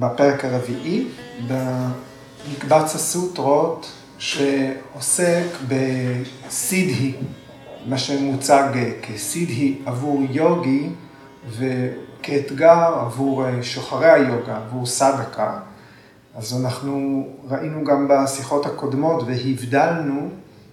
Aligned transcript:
בפרק 0.00 0.44
הרביעי, 0.44 1.08
במקבץ 1.48 2.94
הסוטרות 2.94 3.92
שעוסק 4.18 5.44
בסידהי, 5.68 7.14
מה 7.86 7.98
שמוצג 7.98 8.68
כסידהי 9.02 9.78
עבור 9.86 10.22
יוגי 10.30 10.88
וכאתגר 11.50 12.94
עבור 13.00 13.62
שוחרי 13.62 14.10
היוגה, 14.10 14.56
עבור 14.56 14.86
סדקה. 14.86 15.58
אז 16.34 16.60
אנחנו 16.64 17.26
ראינו 17.48 17.84
גם 17.84 18.08
בשיחות 18.10 18.66
הקודמות 18.66 19.22
והבדלנו 19.26 20.28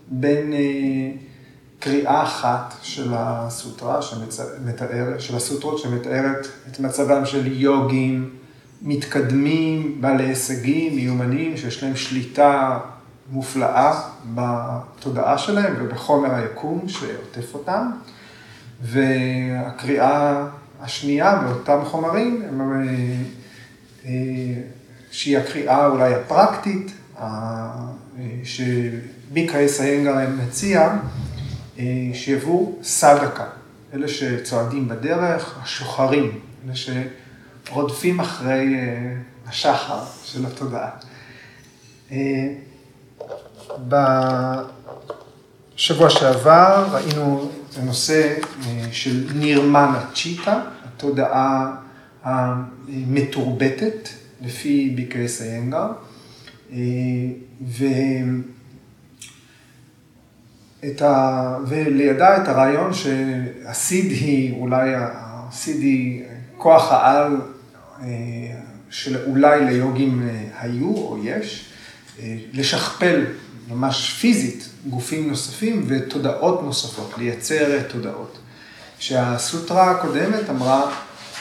בין 0.07 0.53
אה, 0.53 1.11
קריאה 1.79 2.23
אחת 2.23 2.73
של 2.81 3.13
הסוטרה, 3.15 4.01
שמתאר, 4.01 5.19
של 5.19 5.35
הסוטרות 5.35 5.79
שמתארת 5.79 6.47
את 6.71 6.79
מצבם 6.79 7.25
של 7.25 7.61
יוגים 7.61 8.29
מתקדמים, 8.81 10.01
בעלי 10.01 10.23
הישגים, 10.23 10.95
מיומנים, 10.95 11.57
שיש 11.57 11.83
להם 11.83 11.95
שליטה 11.95 12.79
מופלאה 13.31 14.01
בתודעה 14.35 15.37
שלהם 15.37 15.73
ובחומר 15.79 16.35
היקום 16.35 16.89
שעוטף 16.89 17.53
אותם. 17.53 17.91
והקריאה 18.81 20.45
השנייה 20.81 21.35
באותם 21.35 21.79
חומרים, 21.85 22.41
אה, 24.05 24.11
שהיא 25.11 25.37
הקריאה 25.37 25.87
אולי 25.87 26.13
הפרקטית, 26.13 26.91
שביקראי 28.43 29.69
סיינגר 29.69 30.15
מציע, 30.29 30.97
אה, 31.79 31.83
שיבואו 32.13 32.75
סדקה, 32.83 33.45
אלה 33.93 34.07
שצועדים 34.07 34.87
בדרך, 34.87 35.59
השוחרים, 35.63 36.39
אלה 36.65 36.75
שרודפים 37.67 38.19
אחרי 38.19 38.75
אה, 38.75 39.13
השחר 39.47 39.99
של 40.23 40.45
התודעה. 40.45 40.89
בשבוע 45.75 46.09
שעבר 46.09 46.87
ראינו 46.91 47.49
את 47.69 47.77
הנושא 47.77 48.33
אה, 48.67 48.87
של 48.91 49.27
נירמנה 49.35 50.05
צ'יטה, 50.15 50.61
התודעה 50.83 51.75
המתורבתת, 52.23 54.09
לפי 54.41 54.93
ביקרס 54.95 55.41
איינגר, 55.41 55.87
אה, 56.71 56.77
ו... 57.67 57.85
את 60.85 61.01
ה... 61.01 61.57
ולידה 61.67 62.37
את 62.37 62.47
הרעיון 62.47 62.93
שהסיד 62.93 64.11
היא, 64.11 64.59
אולי 64.59 64.89
הסיד 64.95 65.81
היא 65.81 66.23
כוח 66.57 66.91
העל 66.91 67.33
אה, 67.33 67.56
שאולי 68.89 69.65
ליוגים 69.65 70.29
היו 70.59 70.95
או 70.95 71.17
יש, 71.23 71.65
לשכפל 72.53 73.25
ממש 73.69 74.13
פיזית 74.19 74.69
גופים 74.89 75.29
נוספים 75.29 75.85
ותודעות 75.87 76.63
נוספות, 76.63 77.13
לייצר 77.17 77.81
תודעות. 77.87 78.37
שהסוטרה 78.99 79.91
הקודמת 79.91 80.49
אמרה, 80.49 80.91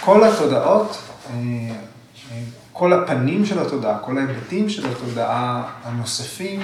כל 0.01 0.25
התודעות, 0.25 0.97
אה, 1.27 1.33
אה, 1.33 2.43
כל 2.73 2.93
הפנים 2.93 3.47
של 3.47 3.59
התודעה, 3.59 3.99
כל 3.99 4.19
ההיבטים 4.19 4.69
של 4.69 4.87
התודעה 4.87 5.73
הנוספים, 5.83 6.61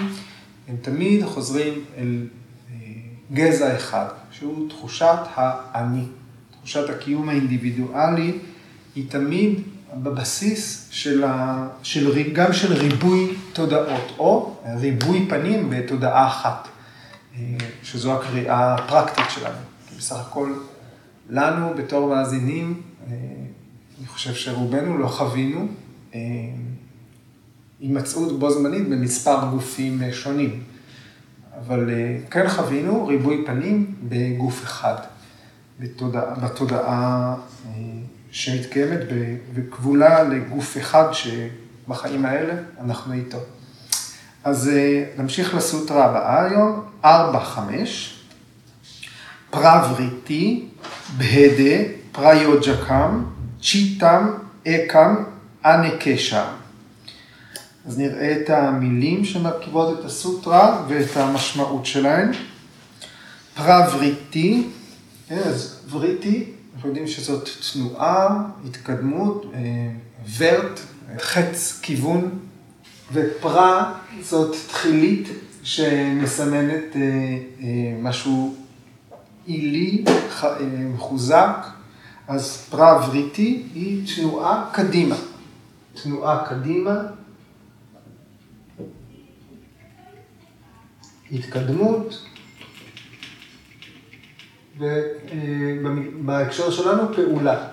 הם 0.68 0.76
תמיד 0.82 1.24
חוזרים 1.24 1.84
אל 1.98 2.26
אה, 2.70 2.76
גזע 3.32 3.76
אחד, 3.76 4.06
שהוא 4.30 4.68
תחושת 4.68 5.18
האני. 5.34 6.04
תחושת 6.58 6.90
הקיום 6.90 7.28
האינדיבידואלי 7.28 8.38
היא 8.94 9.10
תמיד 9.10 9.60
בבסיס 9.94 10.88
של, 10.90 11.24
ה, 11.24 11.68
של, 11.82 12.32
גם 12.32 12.52
של 12.52 12.72
ריבוי 12.72 13.34
תודעות, 13.52 14.12
או 14.18 14.56
ריבוי 14.80 15.26
פנים 15.28 15.70
בתודעה 15.70 16.26
אחת, 16.26 16.68
אה, 17.36 17.40
שזו 17.82 18.12
הקריאה 18.12 18.74
הפרקטית 18.74 19.24
שלנו. 19.28 19.58
כי 19.88 19.94
בסך 19.94 20.16
הכל, 20.16 20.52
לנו 21.30 21.74
בתור 21.76 22.08
מאזינים, 22.08 22.80
אה, 23.06 23.12
אני 23.98 24.06
חושב 24.06 24.34
שרובנו 24.34 24.98
לא 24.98 25.06
חווינו 25.06 25.66
אה, 26.14 26.20
הימצאות 27.80 28.38
בו 28.38 28.50
זמנית 28.50 28.88
במספר 28.88 29.48
גופים 29.50 30.02
שונים, 30.12 30.62
אבל 31.60 31.90
כן 32.30 32.48
חווינו 32.48 33.06
ריבוי 33.06 33.42
פנים 33.46 33.94
בגוף 34.08 34.62
אחד, 34.64 34.96
בתודעה, 35.80 36.34
בתודעה 36.34 37.34
שמתקיימת 38.32 39.00
וכבולה 39.54 40.22
לגוף 40.22 40.78
אחד 40.78 41.08
שבחיים 41.12 42.24
האלה 42.24 42.54
אנחנו 42.80 43.12
איתו. 43.12 43.38
אז 44.44 44.68
אה, 44.68 45.04
נמשיך 45.18 45.54
לסוטרה 45.54 46.04
הבאה 46.04 46.44
היום, 46.44 46.84
4-5, 47.04 47.06
פרבריטי, 49.50 50.68
בהדה, 51.18 51.82
פריוג'קם, 52.12 53.24
צ'יטם, 53.62 54.30
אקם, 54.68 55.24
אנקשם. 55.64 56.44
אז 57.86 57.98
נראה 57.98 58.36
את 58.40 58.50
המילים 58.50 59.24
שמרכיבות 59.24 59.98
את 59.98 60.04
הסוטרה 60.04 60.84
ואת 60.88 61.16
המשמעות 61.16 61.86
שלהן. 61.86 62.30
פרבריטי, 63.54 64.68
אז 65.30 65.80
וריטי 65.90 66.51
אנחנו 66.82 66.90
יודעים 66.90 67.08
שזאת 67.08 67.48
תנועה, 67.72 68.42
התקדמות, 68.68 69.46
אה, 69.54 69.60
ורט, 70.38 70.80
חץ, 71.18 71.80
כיוון, 71.82 72.38
ופרה 73.12 73.94
זאת 74.20 74.56
תחילית 74.68 75.28
שמסמנת 75.62 76.96
אה, 76.96 77.00
אה, 77.00 77.96
משהו 78.00 78.54
עילי, 79.46 80.04
מחוזק, 80.94 81.56
אז 82.28 82.66
פרה 82.70 83.08
וריטי 83.08 83.62
היא 83.74 84.14
תנועה 84.16 84.70
קדימה. 84.72 85.16
תנועה 86.02 86.44
קדימה, 86.48 87.00
התקדמות, 91.32 92.24
ובהקשר 94.78 96.70
שלנו 96.70 97.14
פעולה. 97.14 97.68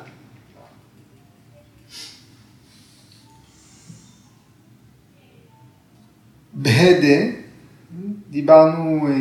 בהדה, 6.54 7.32
דיברנו 8.30 9.08
אה, 9.08 9.14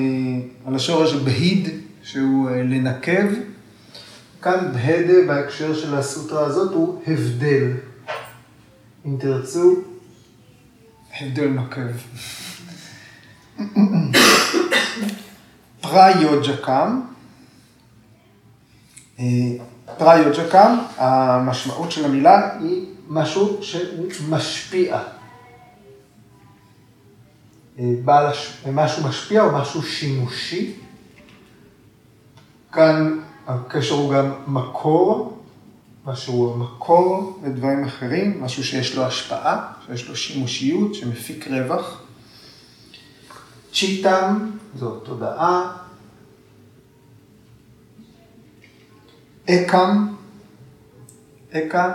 על 0.66 0.74
השורש 0.74 1.14
בהיד, 1.14 1.68
שהוא 2.02 2.50
אה, 2.50 2.62
לנקב. 2.62 3.28
כאן 4.42 4.72
בהדה 4.72 5.14
בהקשר 5.26 5.74
של 5.74 5.94
הסוטרה 5.94 6.46
הזאת 6.46 6.74
הוא 6.74 7.02
הבדל. 7.06 7.72
אם 9.06 9.16
תרצו, 9.20 9.76
הבדל 11.20 11.48
נוקב. 11.48 11.80
פריוג'קם, 19.98 20.78
המשמעות 20.96 21.92
של 21.92 22.04
המילה 22.04 22.58
היא 22.60 22.86
משהו 23.08 23.58
שמשפיע. 23.62 24.98
אה, 27.78 27.84
בעל, 28.04 28.32
משהו 28.72 29.08
משפיע 29.08 29.44
או 29.44 29.52
משהו 29.52 29.82
שימושי. 29.82 30.72
כאן 32.72 33.18
הקשר 33.46 33.94
הוא 33.94 34.14
גם 34.14 34.32
מקור, 34.46 35.38
משהו 36.06 36.56
מקור 36.56 37.40
לדברים 37.44 37.84
אחרים, 37.84 38.42
משהו 38.44 38.64
שיש 38.64 38.96
לו 38.96 39.04
השפעה, 39.04 39.72
שיש 39.86 40.08
לו 40.08 40.16
שימושיות, 40.16 40.94
שמפיק 40.94 41.48
רווח. 41.48 42.02
צ'יטם 43.72 44.50
זו 44.74 44.90
תודעה, 44.90 45.76
אקם, 49.50 50.06
אקה, 51.52 51.92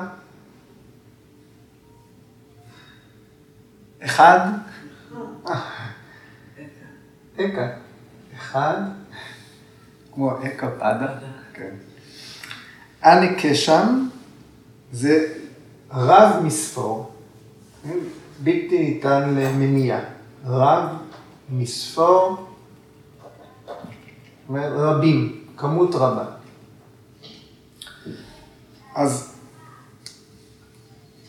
אחד, 4.05 4.39
אקה, 7.35 7.69
אחד, 8.35 8.81
כמו 10.13 10.31
אקה 10.43 10.69
פדה, 10.71 11.15
כן. 11.53 11.75
אני 13.03 13.27
קשם 13.41 14.07
זה 14.91 15.33
רב 15.91 16.43
מספור, 16.43 17.13
בלתי 18.43 18.79
ניתן 18.79 19.35
למניעה. 19.35 19.99
רב 20.45 20.89
מספור, 21.49 22.47
רבים, 24.49 25.45
כמות 25.57 25.95
רבה. 25.95 26.42
אז 28.95 29.33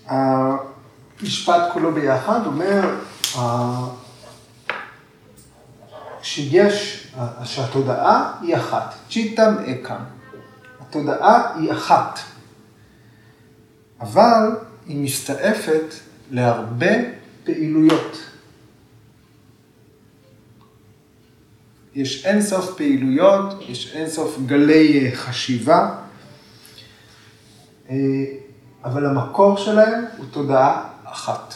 המשפט 0.07 1.73
כולו 1.73 1.93
ביחד 1.93 2.41
אומר 2.47 3.01
שיש, 6.23 7.07
שהתודעה 7.45 8.39
היא 8.43 8.57
אחת, 8.57 8.95
צ'יטם 9.11 9.55
אקם. 9.71 10.05
התודעה 10.81 11.59
היא 11.59 11.73
אחת, 11.73 12.19
אבל 14.01 14.57
היא 14.87 15.05
מסתעפת 15.05 15.95
להרבה 16.31 16.95
פעילויות. 17.45 18.19
יש 21.95 22.27
אינסוף 22.27 22.77
פעילויות, 22.77 23.55
יש 23.69 23.95
אינסוף 23.95 24.39
גלי 24.47 25.07
אה, 25.11 25.17
חשיבה, 25.17 26.04
אבל 28.85 29.07
המקור 29.07 29.57
שלהם 29.57 30.05
הוא 30.17 30.27
תודעה 30.31 30.85
אחת. 31.05 31.55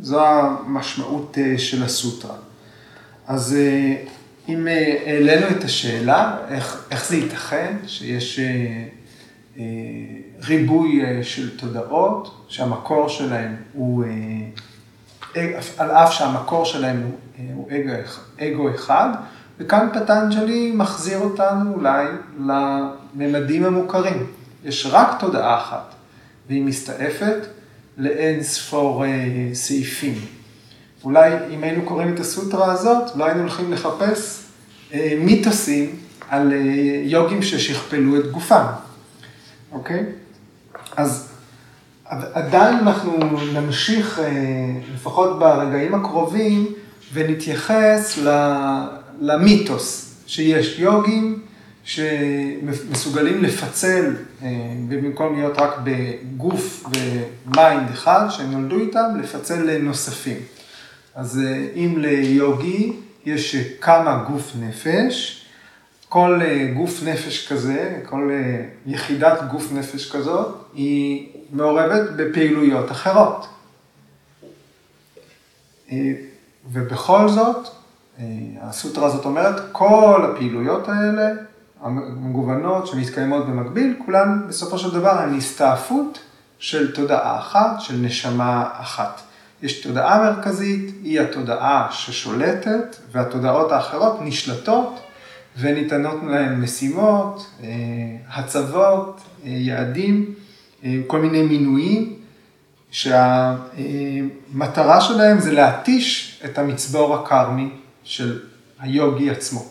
זו 0.00 0.26
המשמעות 0.26 1.38
אה, 1.38 1.58
של 1.58 1.82
הסוטרה. 1.82 2.34
אז 3.26 3.56
אם 4.48 4.66
העלינו 5.06 5.46
את 5.50 5.64
השאלה, 5.64 6.36
איך, 6.48 6.86
איך 6.90 7.08
זה 7.08 7.16
ייתכן 7.16 7.76
שיש 7.86 8.40
ריבוי 10.46 11.02
של 11.22 11.58
תודעות, 11.58 12.44
שהמקור 12.48 13.08
שלהם 13.08 13.56
הוא, 13.72 14.04
על 15.78 15.90
אף 15.90 16.12
שהמקור 16.12 16.64
שלהם 16.64 17.10
הוא 17.54 17.68
אגו, 17.70 17.92
אגו 18.40 18.74
אחד, 18.74 19.08
וכאן 19.58 19.88
פטנג'לי 19.94 20.72
מחזיר 20.74 21.18
אותנו 21.18 21.74
אולי 21.74 22.06
לממדים 22.40 23.64
המוכרים. 23.64 24.26
יש 24.68 24.86
רק 24.90 25.20
תודעה 25.20 25.58
אחת, 25.58 25.94
והיא 26.48 26.62
מסתעפת 26.62 27.46
לאין 27.98 28.42
ספור 28.42 29.04
אה, 29.04 29.10
סעיפים. 29.52 30.14
אולי 31.04 31.30
אם 31.50 31.64
היינו 31.64 31.82
קוראים 31.82 32.14
את 32.14 32.20
הסוטרה 32.20 32.72
הזאת, 32.72 33.16
לא 33.16 33.24
היינו 33.24 33.40
הולכים 33.40 33.72
לחפש 33.72 34.42
אה, 34.92 35.14
מיתוסים 35.18 35.96
על 36.28 36.52
אה, 36.52 36.58
יוגים 37.04 37.42
ששכפלו 37.42 38.20
את 38.20 38.30
גופם, 38.30 38.66
אוקיי? 39.72 40.04
אז 40.96 41.28
עדיין 42.32 42.78
אנחנו 42.78 43.18
נמשיך, 43.52 44.18
אה, 44.18 44.30
לפחות 44.94 45.38
ברגעים 45.38 45.94
הקרובים, 45.94 46.66
ונתייחס 47.12 48.18
למיתוס 49.20 50.14
שיש 50.26 50.78
יוגים 50.78 51.42
שמסוגלים 51.88 53.42
לפצל, 53.42 54.14
אה, 54.42 54.48
ובמקום 54.88 55.34
להיות 55.34 55.58
רק 55.58 55.74
בגוף 55.84 56.84
ו 57.46 57.55
mind 57.55 57.90
אחד 57.90 58.28
שהם 58.30 58.50
נולדו 58.50 58.78
איתם, 58.78 59.20
לפצל 59.22 59.62
לנוספים. 59.62 60.36
אז 61.14 61.40
אה, 61.44 61.66
אם 61.74 61.94
ליוגי 61.98 62.92
יש 63.26 63.56
כמה 63.80 64.24
גוף 64.30 64.52
נפש, 64.60 65.44
כל 66.08 66.40
אה, 66.42 66.72
גוף 66.76 67.02
נפש 67.02 67.48
כזה, 67.48 68.00
כל 68.06 68.30
יחידת 68.86 69.38
גוף 69.50 69.72
נפש 69.72 70.12
כזאת, 70.12 70.56
היא 70.74 71.28
מעורבת 71.52 72.10
בפעילויות 72.16 72.90
אחרות. 72.90 73.46
ובכל 76.72 77.28
זאת, 77.28 77.68
הסוטרה 78.60 79.06
הזאת 79.06 79.24
אומרת, 79.24 79.60
כל 79.72 80.30
הפעילויות 80.32 80.88
האלה, 80.88 81.47
המגוונות 81.82 82.86
שמתקיימות 82.86 83.46
במקביל, 83.46 83.96
כולן 84.04 84.42
בסופו 84.48 84.78
של 84.78 84.90
דבר 84.90 85.18
הן 85.18 85.36
הסתעפות 85.36 86.18
של 86.58 86.94
תודעה 86.94 87.38
אחת, 87.38 87.80
של 87.80 87.94
נשמה 87.94 88.68
אחת. 88.72 89.20
יש 89.62 89.80
תודעה 89.80 90.18
מרכזית, 90.18 90.94
היא 91.02 91.20
התודעה 91.20 91.88
ששולטת, 91.90 92.96
והתודעות 93.12 93.72
האחרות 93.72 94.18
נשלטות 94.22 95.00
וניתנות 95.58 96.16
להן 96.26 96.60
משימות, 96.60 97.46
אה, 97.62 97.68
הצבות, 98.28 99.20
אה, 99.44 99.50
יעדים, 99.50 100.34
כל 101.06 101.20
מיני 101.20 101.42
מינויים, 101.42 102.14
שהמטרה 102.90 105.00
שלהם 105.00 105.40
זה 105.40 105.52
להתיש 105.52 106.40
את 106.44 106.58
המצבור 106.58 107.14
הכרמי 107.14 107.70
של 108.04 108.40
היוגי 108.80 109.30
עצמו, 109.30 109.64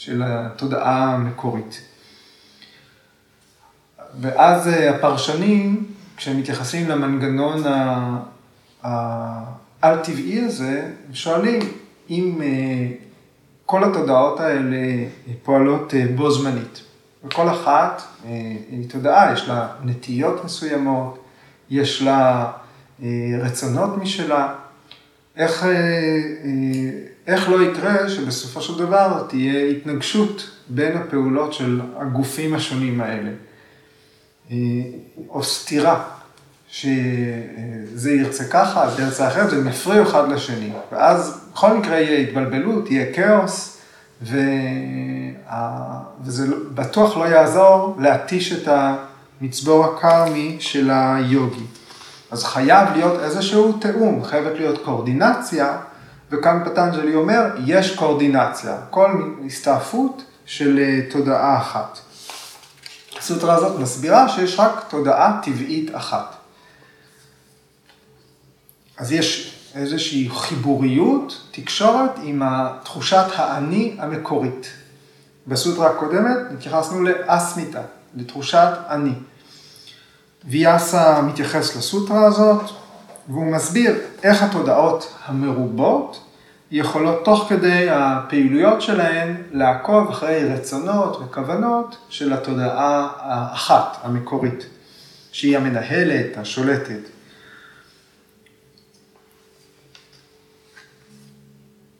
של 0.00 0.22
התודעה 0.24 1.14
המקורית. 1.14 1.80
ואז 4.20 4.68
אה, 4.68 4.90
הפרשנים, 4.90 5.86
כשהם 6.16 6.38
מתייחסים 6.38 6.88
למנגנון 6.88 7.62
העל-טבעי 8.82 10.40
הזה, 10.40 10.90
שואלים 11.12 11.60
אם 12.10 12.38
אה, 12.42 12.86
כל 13.66 13.84
התודעות 13.84 14.40
האלה 14.40 15.04
פועלות 15.42 15.94
אה, 15.94 16.06
בו 16.16 16.30
זמנית. 16.30 16.82
וכל 17.24 17.50
אחת 17.50 18.02
היא 18.70 18.90
תודעה, 18.90 19.32
יש 19.32 19.48
לה 19.48 19.68
נטיות 19.84 20.44
מסוימות, 20.44 21.24
יש 21.70 22.02
לה 22.02 22.50
רצונות 23.42 23.96
משלה. 23.96 24.54
איך, 25.36 25.66
איך 27.26 27.48
לא 27.48 27.62
יקרה 27.62 28.08
שבסופו 28.08 28.60
של 28.60 28.78
דבר 28.78 29.24
תהיה 29.28 29.70
התנגשות 29.70 30.50
בין 30.68 30.96
הפעולות 30.96 31.52
של 31.52 31.80
הגופים 31.96 32.54
השונים 32.54 33.00
האלה, 33.00 33.30
אה, 34.50 34.56
או 35.28 35.44
סתירה, 35.44 36.02
שזה 36.68 38.12
ירצה 38.12 38.44
ככה, 38.44 38.90
זה 38.90 39.02
ירצה 39.02 39.28
אחרת, 39.28 39.52
והם 39.52 39.68
יפריעו 39.68 40.02
אחד 40.02 40.28
לשני, 40.28 40.72
ואז 40.92 41.40
בכל 41.52 41.76
מקרה 41.76 42.00
יהיה 42.00 42.18
התבלבלות, 42.18 42.90
יהיה 42.90 43.12
כאוס, 43.12 43.76
ו... 44.22 44.38
וזה 46.24 46.46
בטוח 46.74 47.16
לא 47.16 47.24
יעזור 47.24 47.96
להתיש 47.98 48.52
את 48.52 48.68
המצבור 49.40 49.84
הקרמי 49.84 50.56
של 50.60 50.90
היוגי. 50.92 51.64
אז 52.30 52.44
חייב 52.44 52.88
להיות 52.96 53.20
איזשהו 53.20 53.72
תיאום, 53.72 54.24
חייבת 54.24 54.52
להיות 54.58 54.84
קואורדינציה 54.84 55.78
וכאן 56.30 56.62
פטנג'לי 56.64 57.14
אומר, 57.14 57.42
יש 57.66 57.96
קואורדינציה, 57.96 58.76
כל 58.90 59.34
הסתעפות 59.46 60.22
של 60.46 60.78
אה, 60.78 61.10
תודעה 61.10 61.58
אחת. 61.58 61.98
הסוטרה 63.18 63.54
הזאת 63.54 63.80
מסבירה 63.80 64.28
שיש 64.28 64.60
רק 64.60 64.84
תודעה 64.88 65.40
טבעית 65.42 65.94
אחת. 65.94 66.34
אז 68.98 69.12
יש 69.12 69.56
איזושהי 69.74 70.28
חיבוריות, 70.30 71.46
תקשורת 71.50 72.10
עם 72.22 72.42
תחושת 72.84 73.26
האני 73.34 73.96
המקורית. 73.98 74.66
בסוטרה 75.46 75.90
הקודמת 75.90 76.36
התייחסנו 76.52 77.02
לאסמיתה, 77.02 77.82
לתחושת 78.14 78.70
אני. 78.88 79.12
ויאסה 80.44 81.22
מתייחס 81.22 81.76
לסוטרה 81.76 82.26
הזאת, 82.26 82.70
והוא 83.28 83.52
מסביר 83.52 83.98
איך 84.22 84.42
התודעות 84.42 85.14
המרובות 85.24 86.24
יכולות 86.70 87.24
תוך 87.24 87.46
כדי 87.48 87.86
הפעילויות 87.90 88.82
שלהן 88.82 89.36
לעקוב 89.52 90.08
אחרי 90.08 90.44
רצונות 90.44 91.16
וכוונות 91.16 91.96
של 92.08 92.32
התודעה 92.32 93.08
האחת, 93.16 93.96
המקורית, 94.02 94.66
שהיא 95.32 95.56
המנהלת, 95.56 96.36
השולטת. 96.36 97.00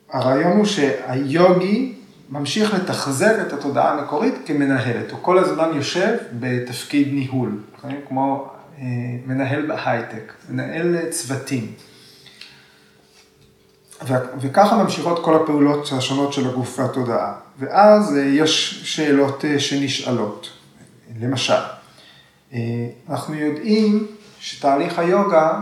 הרעיון 0.09 0.57
הוא 0.57 0.65
שהיוגי 0.65 1.95
ממשיך 2.29 2.73
לתחזק 2.73 3.35
את 3.47 3.53
התודעה 3.53 3.91
המקורית 3.91 4.35
כמנהלת, 4.45 5.11
הוא 5.11 5.19
כל 5.21 5.37
הזמן 5.37 5.69
יושב 5.75 6.17
בתפקיד 6.39 7.13
ניהול, 7.13 7.59
כמו 8.07 8.50
אה, 8.50 8.50
מנהל 9.25 9.65
בהייטק, 9.67 10.33
מנהל 10.49 11.09
צוותים. 11.09 11.73
וככה 14.39 14.83
ממשיכות 14.83 15.25
כל 15.25 15.35
הפעולות 15.35 15.89
השונות 15.97 16.33
של 16.33 16.49
הגוף 16.49 16.79
והתודעה. 16.79 17.33
ואז 17.59 18.17
אה, 18.17 18.21
יש 18.21 18.81
שאלות 18.95 19.45
אה, 19.45 19.59
שנשאלות. 19.59 20.49
למשל, 21.19 21.53
אנחנו 23.09 23.35
יודעים 23.35 24.07
שתהליך 24.39 24.99
היוגה, 24.99 25.59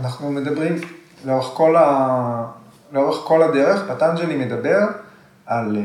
אנחנו 0.00 0.32
מדברים 0.32 0.76
לאורך 1.24 1.46
כל, 1.54 1.76
ה... 1.76 2.46
לאורך 2.92 3.16
כל 3.24 3.42
הדרך, 3.42 3.82
פטנג'לי 3.88 4.36
מדבר 4.36 4.78
על 5.46 5.76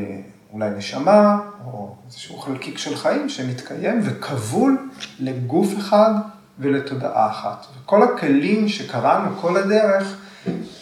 אולי 0.53 0.70
נשמה, 0.70 1.39
או 1.65 1.96
איזשהו 2.08 2.38
חלקיק 2.38 2.77
של 2.77 2.96
חיים 2.96 3.29
שמתקיים 3.29 4.01
וכבול 4.03 4.89
לגוף 5.20 5.68
אחד 5.77 6.12
ולתודעה 6.60 7.29
אחת. 7.29 7.65
וכל 7.75 8.03
הכלים 8.03 8.70
שקראנו 8.70 9.38
כל 9.41 9.58
הדרך, 9.58 10.18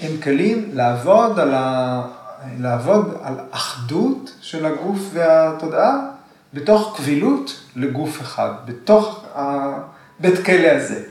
הם 0.01 0.12
כלים 0.24 0.69
לעבוד 0.74 1.39
על, 1.39 1.53
ה... 1.53 2.01
לעבוד 2.59 3.17
על 3.24 3.39
אחדות 3.51 4.31
של 4.41 4.65
הגוף 4.65 5.00
והתודעה 5.13 6.00
בתוך 6.53 6.97
קבילות 6.97 7.59
לגוף 7.75 8.21
אחד, 8.21 8.51
בתוך 8.65 9.25
הבית 9.36 10.45
כלא 10.45 10.67
הזה. 10.67 11.03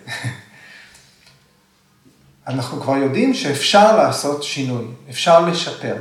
אנחנו 2.46 2.80
כבר 2.80 2.96
יודעים 2.96 3.34
שאפשר 3.34 3.96
לעשות 3.96 4.42
שינוי, 4.42 4.84
אפשר 5.10 5.40
לשפר. 5.40 5.96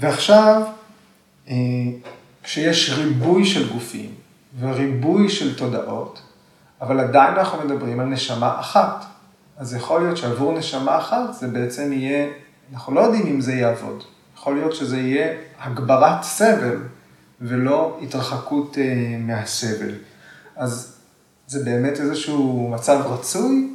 ועכשיו, 0.00 0.62
כשיש 2.42 2.90
ריבוי 2.90 3.44
של 3.44 3.72
גופים 3.72 4.10
וריבוי 4.60 5.28
של 5.28 5.58
תודעות, 5.58 6.22
אבל 6.80 7.00
עדיין 7.00 7.34
אנחנו 7.34 7.64
מדברים 7.64 8.00
על 8.00 8.06
נשמה 8.06 8.60
אחת. 8.60 9.04
אז 9.56 9.74
יכול 9.74 10.02
להיות 10.02 10.16
שעבור 10.16 10.58
נשמה 10.58 10.98
אחת 10.98 11.34
זה 11.34 11.48
בעצם 11.48 11.92
יהיה, 11.92 12.28
אנחנו 12.72 12.94
לא 12.94 13.00
יודעים 13.00 13.26
אם 13.26 13.40
זה 13.40 13.54
יעבוד. 13.54 14.04
יכול 14.36 14.54
להיות 14.54 14.74
שזה 14.74 14.98
יהיה 14.98 15.36
הגברת 15.60 16.22
סבל 16.22 16.76
ולא 17.40 17.98
התרחקות 18.02 18.78
אה, 18.78 19.16
מהסבל. 19.18 19.94
אז 20.56 20.96
זה 21.46 21.64
באמת 21.64 22.00
איזשהו 22.00 22.68
מצב 22.74 23.00
רצוי, 23.06 23.68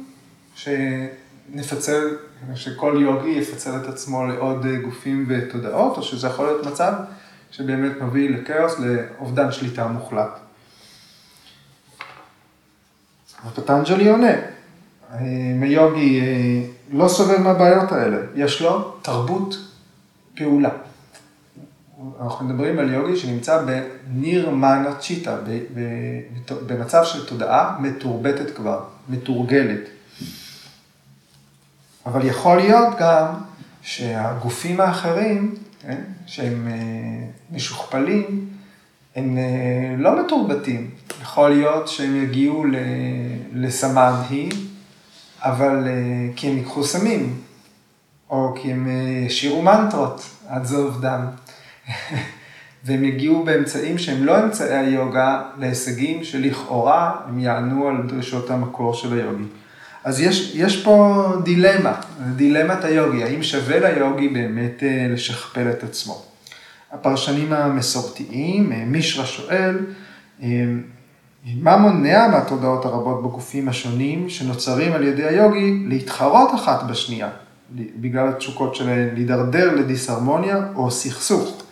שנפצל, 0.54 2.16
שכל 2.54 2.98
יוגי 3.00 3.30
יפצל 3.30 3.76
את 3.76 3.88
עצמו 3.88 4.26
לעוד 4.26 4.66
אה, 4.66 4.76
גופים 4.76 5.26
ותודעות, 5.28 5.96
או 5.96 6.02
שזה 6.02 6.26
יכול 6.26 6.46
להיות 6.46 6.66
מצב 6.66 6.92
שבאמת 7.52 7.92
מביא 8.00 8.30
לכאוס, 8.30 8.78
לאובדן 8.78 9.52
שליטה 9.52 9.86
מוחלט. 9.86 10.38
ופטנג'לי 13.46 14.08
עונה, 14.08 14.32
אה, 15.12 15.18
מיוגי 15.54 16.20
אה, 16.20 16.62
לא 16.90 17.08
סובל 17.08 17.36
מהבעיות 17.36 17.92
האלה, 17.92 18.16
יש 18.34 18.62
לו 18.62 18.92
תרבות 19.02 19.54
פעולה. 20.36 20.70
אנחנו 22.22 22.46
מדברים 22.46 22.78
על 22.78 22.92
יוגי 22.92 23.16
שנמצא 23.16 23.62
בנירמנה 23.62 24.94
צ'יטה, 24.94 25.36
במצב 26.66 27.04
של 27.04 27.26
תודעה 27.26 27.76
מתורבתת 27.80 28.56
כבר, 28.56 28.84
מתורגלת. 29.08 29.80
אבל 32.06 32.26
יכול 32.26 32.56
להיות 32.56 32.94
גם 32.98 33.26
שהגופים 33.82 34.80
האחרים, 34.80 35.54
כן, 35.82 36.00
שהם 36.26 36.68
אה, 36.70 37.26
משוכפלים, 37.50 38.48
הם 39.16 39.38
אה, 39.38 39.96
לא 39.98 40.24
מתורבתים. 40.24 40.90
יכול 41.22 41.50
להיות 41.50 41.88
שהם 41.88 42.16
יגיעו 42.16 42.64
לסמדהי, 43.52 44.48
אבל 45.40 45.88
אה, 45.88 45.92
כי 46.36 46.48
הם 46.48 46.56
ייקחו 46.56 46.84
סמים, 46.84 47.40
או 48.30 48.54
כי 48.62 48.72
הם 48.72 48.88
ישירו 49.26 49.62
מנטרות 49.62 50.22
עד 50.48 50.64
זוב 50.64 51.00
דם. 51.00 51.26
והם 52.84 53.04
יגיעו 53.04 53.44
באמצעים 53.44 53.98
שהם 53.98 54.24
לא 54.24 54.44
אמצעי 54.44 54.78
היוגה 54.78 55.42
להישגים 55.58 56.24
שלכאורה 56.24 57.16
הם 57.26 57.38
יענו 57.38 57.88
על 57.88 57.96
דרישות 58.06 58.50
המקור 58.50 58.94
של 58.94 59.12
היוגי. 59.12 59.44
אז 60.04 60.20
יש, 60.20 60.52
יש 60.54 60.84
פה 60.84 61.24
דילמה, 61.44 61.94
דילמת 62.36 62.84
היוגי, 62.84 63.24
האם 63.24 63.42
שווה 63.42 63.90
ליוגי 63.90 64.28
באמת 64.28 64.82
אה, 64.82 65.06
לשכפל 65.10 65.70
את 65.70 65.82
עצמו. 65.82 66.22
הפרשנים 66.92 67.52
המסורתיים, 67.52 68.72
אה, 68.72 68.84
מישרא 68.86 69.24
שואל, 69.24 69.78
אה, 70.42 70.64
מה 71.44 71.76
מונע 71.76 72.28
מהתודעות 72.28 72.84
הרבות 72.84 73.22
בגופים 73.22 73.68
השונים 73.68 74.28
שנוצרים 74.28 74.92
על 74.92 75.04
ידי 75.04 75.24
היוגי 75.24 75.84
להתחרות 75.88 76.54
אחת 76.54 76.82
בשנייה, 76.82 77.28
בגלל 77.72 78.28
התשוקות 78.28 78.74
שלהן, 78.74 79.08
להידרדר 79.14 79.74
לדיסהרמוניה 79.74 80.58
או 80.74 80.90
סכסוך. 80.90 81.62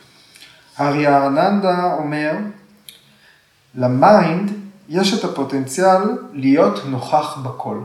הריהרננדה 0.81 1.95
אומר, 1.99 2.33
ל 3.75 3.90
mind 3.90 4.52
יש 4.89 5.19
את 5.19 5.25
הפוטנציאל 5.25 5.99
להיות 6.33 6.81
נוכח 6.87 7.39
בכל. 7.43 7.79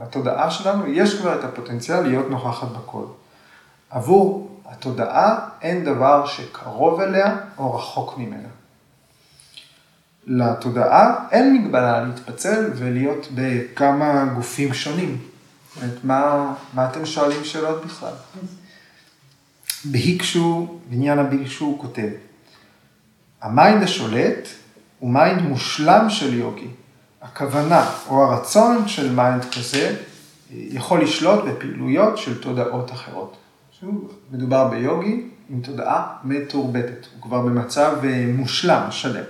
לתודעה 0.00 0.50
שלנו 0.50 0.86
יש 0.86 1.20
כבר 1.20 1.38
את 1.38 1.44
הפוטנציאל 1.44 2.00
להיות 2.00 2.30
נוכחת 2.30 2.68
בכל. 2.68 3.04
עבור 3.90 4.48
התודעה 4.66 5.48
אין 5.62 5.84
דבר 5.84 6.26
שקרוב 6.26 7.00
אליה 7.00 7.36
או 7.58 7.74
רחוק 7.74 8.18
ממנה. 8.18 8.48
לתודעה 10.26 11.28
אין 11.30 11.54
מגבלה 11.54 12.04
להתפצל 12.04 12.70
ולהיות 12.74 13.28
בכמה 13.34 14.24
גופים 14.34 14.74
שונים. 14.74 15.18
זאת 15.80 16.04
מה, 16.04 16.54
מה 16.74 16.90
אתם 16.90 17.06
שואלים 17.06 17.44
שאלות 17.44 17.84
בכלל? 17.84 18.12
ביקשו, 19.84 20.78
ויגניאנה 20.90 21.18
ביקשו, 21.18 21.64
הוא 21.64 21.80
כותב, 21.80 22.08
ה 23.42 23.50
mind 23.50 23.82
השולט 23.82 24.48
הוא 24.98 25.10
mind 25.10 25.42
מושלם 25.42 26.10
של 26.10 26.34
יוגי. 26.34 26.68
הכוונה 27.22 27.90
או 28.08 28.24
הרצון 28.24 28.88
של 28.88 29.14
mind 29.14 29.44
כזה 29.44 29.96
יכול 30.50 31.02
לשלוט 31.02 31.44
בפעילויות 31.44 32.18
של 32.18 32.42
תודעות 32.42 32.92
אחרות. 32.92 33.36
שוב, 33.80 34.12
מדובר 34.30 34.68
ביוגי 34.68 35.28
עם 35.50 35.60
תודעה 35.60 36.06
מתורבתת, 36.24 37.06
הוא 37.14 37.22
כבר 37.22 37.40
במצב 37.40 37.96
אה, 38.04 38.24
מושלם, 38.28 38.86
שלם. 38.90 39.24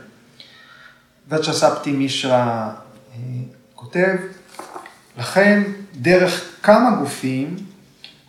וצ'ספטי 1.29 1.93
מישרא 1.93 2.31
אה, 2.31 2.69
כותב, 3.75 4.17
לכן 5.19 5.63
דרך 5.95 6.45
כמה 6.63 6.97
גופים 6.97 7.57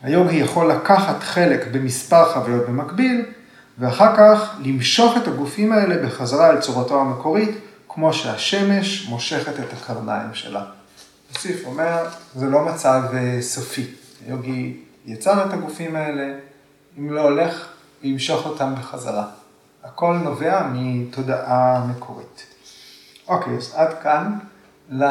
היוגי 0.03 0.36
יכול 0.36 0.72
לקחת 0.72 1.24
חלק 1.24 1.67
במספר 1.72 2.34
חוויות 2.34 2.65
במקביל, 2.70 3.25
ואחר 3.79 4.15
כך 4.17 4.55
למשוך 4.63 5.17
את 5.17 5.27
הגופים 5.27 5.72
האלה 5.72 6.05
בחזרה 6.05 6.50
אל 6.50 6.62
צורתו 6.62 7.01
המקורית, 7.01 7.58
כמו 7.93 8.13
שהשמש 8.13 9.07
מושכת 9.09 9.59
את 9.59 9.73
הקרניים 9.73 10.33
שלה. 10.33 10.65
יוסיף 11.33 11.65
אומר, 11.65 12.09
זה 12.35 12.45
לא 12.45 12.65
מצב 12.65 13.01
אה, 13.13 13.41
סופי. 13.41 13.85
יוגי 14.27 14.77
יצר 15.05 15.45
את 15.45 15.53
הגופים 15.53 15.95
האלה, 15.95 16.35
אם 16.97 17.13
לא 17.13 17.21
הולך, 17.21 17.67
ימשוך 18.03 18.45
אותם 18.45 18.75
בחזרה. 18.75 19.25
הכל 19.83 20.17
נובע 20.23 20.67
מתודעה 20.73 21.85
מקורית. 21.85 22.43
אוקיי, 23.27 23.57
אז 23.57 23.73
עד 23.75 23.93
כאן 24.03 24.38
ל... 24.89 25.03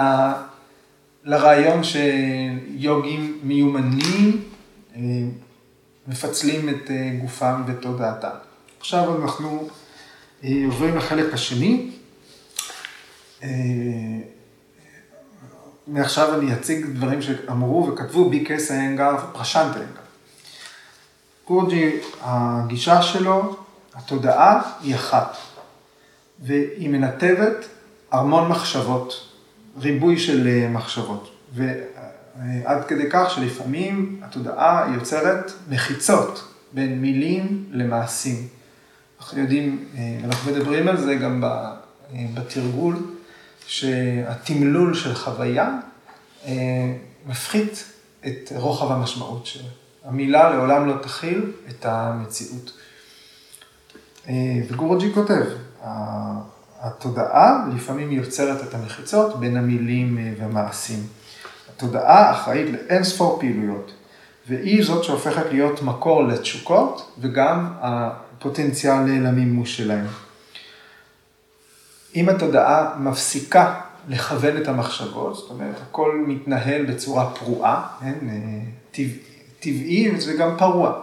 לרעיון 1.24 1.80
שיוגים 1.84 3.40
מיומנים 3.42 4.42
אה, 4.96 5.00
מפצלים 6.06 6.68
את 6.68 6.90
אה, 6.90 7.10
גופם 7.20 7.62
ותודעתם. 7.66 8.36
עכשיו 8.80 9.22
אנחנו 9.22 9.68
עוברים 10.66 10.96
לחלק 10.96 11.34
השני. 11.34 11.90
מעכשיו 15.86 16.38
אני 16.38 16.54
אציג 16.54 16.86
דברים 16.86 17.22
שאמרו 17.22 17.88
וכתבו 17.88 18.30
בי 18.30 18.44
קייס 18.44 18.70
האנגר 18.70 19.16
ופרשנט 19.18 19.76
האנגר. 19.76 20.02
גורג'י, 21.46 21.90
הגישה 22.20 23.02
שלו, 23.02 23.56
התודעה 23.94 24.62
היא 24.82 24.94
אחת, 24.94 25.36
והיא 26.40 26.88
מנתבת 26.88 27.66
ארמון 28.14 28.48
מחשבות, 28.48 29.28
ריבוי 29.78 30.18
של 30.18 30.48
אה, 30.48 30.68
מחשבות, 30.68 31.30
ועד 31.54 32.84
כדי 32.88 33.10
כך 33.10 33.30
שלפעמים 33.30 34.20
התודעה 34.22 34.92
יוצרת 34.94 35.52
מחיצות 35.68 36.48
בין 36.72 37.00
מילים 37.00 37.64
למעשים. 37.70 38.46
אנחנו 39.20 39.40
יודעים, 39.40 39.84
אה, 39.96 40.18
אנחנו 40.24 40.52
מדברים 40.52 40.88
על 40.88 41.00
זה 41.00 41.14
גם 41.14 41.44
אה, 41.44 41.74
בתרגול. 42.34 42.96
שהתמלול 43.66 44.94
של 44.94 45.14
חוויה 45.14 45.78
אה, 46.46 46.52
מפחית 47.26 47.84
את 48.26 48.52
רוחב 48.56 48.92
המשמעות 48.92 49.46
שלה. 49.46 49.68
המילה 50.04 50.50
לעולם 50.50 50.88
לא 50.88 50.94
תכיל 51.02 51.52
את 51.68 51.86
המציאות. 51.86 52.72
אה, 54.28 54.34
וגורג'י 54.68 55.14
כותב, 55.14 55.44
התודעה 56.80 57.66
לפעמים 57.74 58.12
יוצרת 58.12 58.68
את 58.68 58.74
המחיצות 58.74 59.40
בין 59.40 59.56
המילים 59.56 60.18
אה, 60.18 60.32
והמעשים. 60.38 61.06
התודעה 61.76 62.32
אחראית 62.32 62.70
לאין 62.72 63.04
ספור 63.04 63.40
פעילויות, 63.40 63.92
והיא 64.48 64.84
זאת 64.84 65.04
שהופכת 65.04 65.46
להיות 65.50 65.82
מקור 65.82 66.24
לתשוקות 66.24 67.12
וגם 67.18 67.72
הפוטנציאל 67.80 68.94
למימוש 68.94 69.76
שלהן. 69.76 70.06
אם 72.16 72.28
התודעה 72.28 72.94
מפסיקה 72.98 73.80
לכוון 74.08 74.56
את 74.56 74.68
המחשבות, 74.68 75.34
זאת 75.34 75.50
אומרת, 75.50 75.74
הכל 75.82 76.24
מתנהל 76.26 76.84
בצורה 76.84 77.30
פרועה, 77.30 77.86
כן? 78.00 78.14
טבע, 78.90 79.08
טבעי 79.60 80.10
וגם 80.26 80.56
פרוע. 80.58 81.00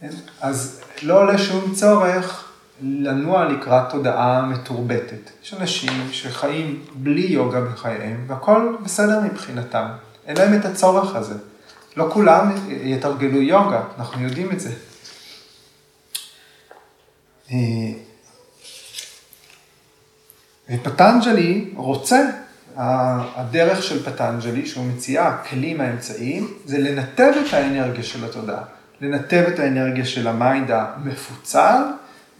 כן? 0.00 0.10
אז 0.40 0.80
לא 1.02 1.20
עולה 1.20 1.38
שום 1.38 1.74
צורך 1.74 2.48
לנוע 2.82 3.44
לקראת 3.44 3.90
תודעה 3.90 4.46
מתורבתת. 4.46 5.30
יש 5.42 5.54
אנשים 5.54 5.92
שחיים 6.12 6.84
בלי 6.94 7.26
יוגה 7.26 7.60
בחייהם, 7.60 8.24
והכל 8.26 8.76
בסדר 8.84 9.20
מבחינתם. 9.20 9.86
אין 10.26 10.36
להם 10.36 10.60
את 10.60 10.64
הצורך 10.64 11.16
הזה. 11.16 11.34
לא 11.96 12.08
כולם 12.12 12.52
יתרגלו 12.68 13.42
יוגה, 13.42 13.82
אנחנו 13.98 14.22
יודעים 14.22 14.50
את 14.52 14.60
זה. 14.60 14.72
ופטנג'לי 20.72 21.64
רוצה 21.76 22.30
הדרך 22.76 23.82
של 23.82 24.02
פטנג'לי, 24.02 24.66
שהוא 24.66 24.84
מציע 24.84 25.26
הכלים 25.26 25.80
האמצעיים, 25.80 26.48
זה 26.64 26.78
לנתב 26.78 27.32
את 27.46 27.54
האנרגיה 27.54 28.02
של 28.02 28.24
התודעה, 28.24 28.64
לנתב 29.00 29.44
את 29.48 29.58
האנרגיה 29.58 30.04
של 30.04 30.28
ה 30.28 30.36
mind 30.36 30.70
המפוצל 30.70 31.82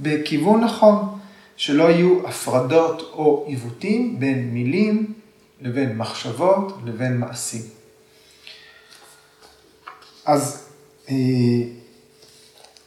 בכיוון 0.01 0.65
נכון, 0.65 1.19
שלא 1.57 1.91
יהיו 1.91 2.29
הפרדות 2.29 3.13
או 3.13 3.45
עיוותים 3.49 4.21
בין 4.21 4.51
מילים 4.55 5.13
לבין 5.61 5.97
מחשבות 5.97 6.79
לבין 6.85 7.17
מעשים. 7.19 7.63
אז 10.27 10.69
אה, 11.11 11.15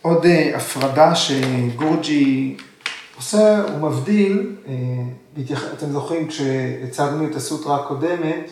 עוד 0.02 0.26
אה, 0.26 0.58
הפרדה 0.58 1.16
שגורוג'י 1.16 2.58
עושה, 3.18 3.64
הוא 3.64 3.90
מבדיל, 3.90 4.56
אה, 4.68 4.74
אתם 5.74 5.92
זוכרים 5.92 6.28
כשהצגנו 6.28 7.28
את 7.28 7.36
הסוטרה 7.36 7.76
הקודמת, 7.76 8.50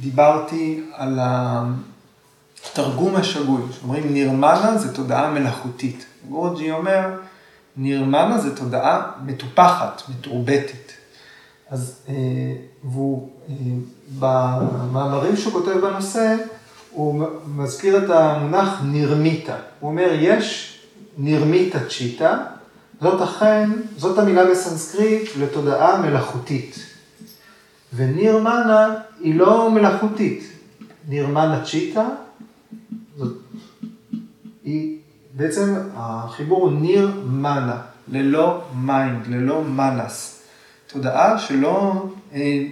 דיברתי 0.00 0.82
על 0.92 1.18
התרגום 1.22 3.16
השגוי, 3.16 3.62
שאומרים 3.72 4.12
נירמנה 4.12 4.78
זה 4.78 4.94
תודעה 4.94 5.30
מלאכותית. 5.30 6.06
גורג'י 6.28 6.70
אומר, 6.70 7.08
נירמנה 7.76 8.38
זה 8.38 8.56
תודעה 8.56 9.10
מטופחת, 9.26 10.02
מתורבתת. 10.08 10.92
אז 11.70 12.06
והוא, 12.84 13.28
במאמרים 14.18 15.36
שהוא 15.36 15.52
כותב 15.52 15.78
בנושא, 15.78 16.36
הוא 16.90 17.26
מזכיר 17.46 18.04
את 18.04 18.10
המונח 18.10 18.80
נירמיטה. 18.84 19.56
הוא 19.80 19.90
אומר, 19.90 20.08
יש 20.12 20.78
נירמיטה 21.18 21.78
צ'יטה, 21.88 22.36
זאת 23.00 23.22
אכן, 23.22 23.70
זאת 23.96 24.18
המילה 24.18 24.50
בסנסקריט 24.50 25.30
לתודעה 25.38 26.02
מלאכותית. 26.02 26.78
ונירמנה 27.94 28.94
היא 29.20 29.34
לא 29.34 29.70
מלאכותית. 29.70 30.44
נירמנה 31.08 31.64
צ'יטה, 31.64 32.08
זאת, 33.16 33.36
היא, 34.64 34.98
בעצם 35.32 35.74
החיבור 35.94 36.62
הוא 36.62 36.72
ניר 36.72 37.12
מנה, 37.26 37.80
ללא 38.08 38.62
mind, 38.74 39.26
ללא 39.26 39.64
מנס. 39.64 40.42
תודעה 40.86 41.38
שלא 41.38 42.06
אה, 42.34 42.62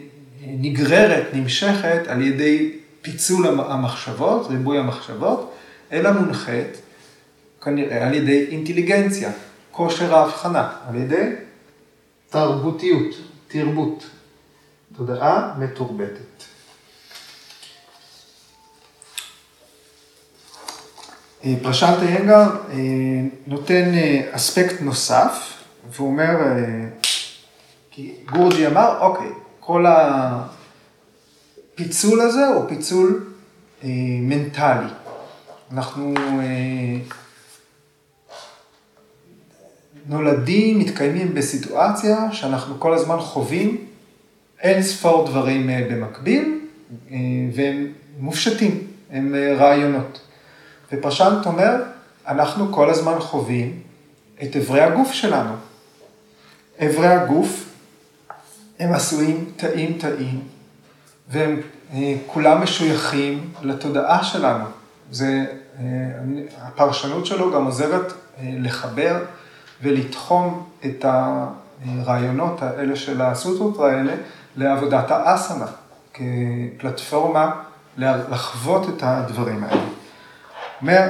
נגררת, 0.47 1.27
נמשכת 1.33 2.01
על 2.07 2.23
ידי 2.23 2.73
פיצול 3.03 3.47
המחשבות, 3.47 4.47
ריבוי 4.47 4.79
המחשבות, 4.79 5.55
אלא 5.93 6.13
מונחית 6.13 6.81
כנראה 7.63 8.07
על 8.07 8.15
ידי 8.15 8.47
אינטליגנציה, 8.51 9.31
כושר 9.79 10.15
ההבחנה, 10.15 10.73
על 10.89 10.95
ידי 10.97 11.31
תרבותיות, 12.31 13.15
תרבות, 13.49 14.07
תודעה 14.97 15.55
מתורבתת. 15.59 16.45
אה, 21.45 21.55
פרשנטה 21.63 22.05
ינגר 22.05 22.51
אה, 22.71 22.77
נותן 23.47 23.95
אה, 23.95 24.29
אספקט 24.31 24.81
נוסף, 24.81 25.63
והוא 25.91 26.09
אומר, 26.09 26.37
כי 27.91 28.17
גורג'י 28.33 28.67
אמר, 28.67 28.99
אוקיי, 29.01 29.31
כל 29.61 29.85
הפיצול 31.75 32.21
הזה 32.21 32.47
הוא 32.47 32.69
פיצול 32.69 33.33
מנטלי. 34.23 34.89
אנחנו 35.73 36.15
נולדים, 40.09 40.79
מתקיימים 40.79 41.35
בסיטואציה 41.35 42.33
שאנחנו 42.33 42.81
כל 42.81 42.95
הזמן 42.95 43.17
חווים 43.21 43.85
אין 44.61 44.83
ספור 44.83 45.27
דברים 45.27 45.71
אה, 45.71 45.87
במקביל, 45.91 46.59
אה, 47.11 47.17
והם 47.55 47.93
מופשטים, 48.19 48.87
הם 49.11 49.35
אה, 49.35 49.55
רעיונות. 49.55 50.21
ופרשנט 50.93 51.47
אומר, 51.47 51.83
אנחנו 52.27 52.73
כל 52.73 52.91
הזמן 52.91 53.21
חווים 53.21 53.81
את 54.43 54.57
אברי 54.57 54.81
הגוף 54.81 55.13
שלנו. 55.13 55.55
אברי 56.87 57.07
הגוף 57.07 57.65
הם 58.79 58.93
עשויים 58.93 59.45
תאים 59.57 59.99
תאים, 59.99 60.41
והם 61.29 61.61
כולם 62.27 62.63
משויכים 62.63 63.51
לתודעה 63.63 64.25
שלנו. 64.25 64.65
זה, 65.11 65.45
הפרשנות 66.59 67.27
שלו 67.27 67.53
גם 67.53 67.65
עוזרת 67.65 68.13
לחבר 68.43 69.25
ולתחום 69.83 70.69
את 70.85 71.05
הרעיונות 71.05 72.63
האלה 72.63 72.97
של 72.97 73.23
הסוטרות 73.23 73.81
האלה 73.81 74.13
לעבודת 74.57 75.11
האסנה, 75.11 75.67
כפלטפורמה 76.15 77.51
לחוות 77.97 78.89
את 78.89 79.03
הדברים 79.03 79.65
האלה. 79.65 79.83
אומר, 80.83 81.09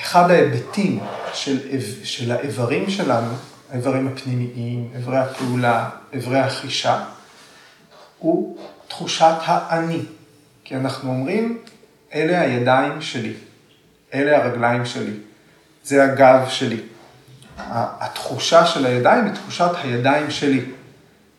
אחד 0.00 0.30
ההיבטים 0.30 0.98
של, 1.32 1.80
של 2.04 2.32
האיברים 2.32 2.90
שלנו, 2.90 3.30
האיברים 3.70 4.08
הפנימיים, 4.08 4.88
איברי 4.94 5.18
הפעולה, 5.18 5.88
איברי 6.12 6.38
החישה, 6.38 7.04
הוא 8.18 8.58
תחושת 8.88 9.34
האני. 9.44 10.02
כי 10.64 10.76
אנחנו 10.76 11.10
אומרים, 11.10 11.58
אלה 12.14 12.40
הידיים 12.40 13.02
שלי, 13.02 13.32
אלה 14.14 14.44
הרגליים 14.44 14.86
שלי, 14.86 15.12
זה 15.84 16.04
הגב 16.04 16.48
שלי. 16.48 16.80
התחושה 17.58 18.66
של 18.66 18.86
הידיים 18.86 19.24
היא 19.24 19.34
תחושת 19.34 19.70
הידיים 19.82 20.30
שלי. 20.30 20.64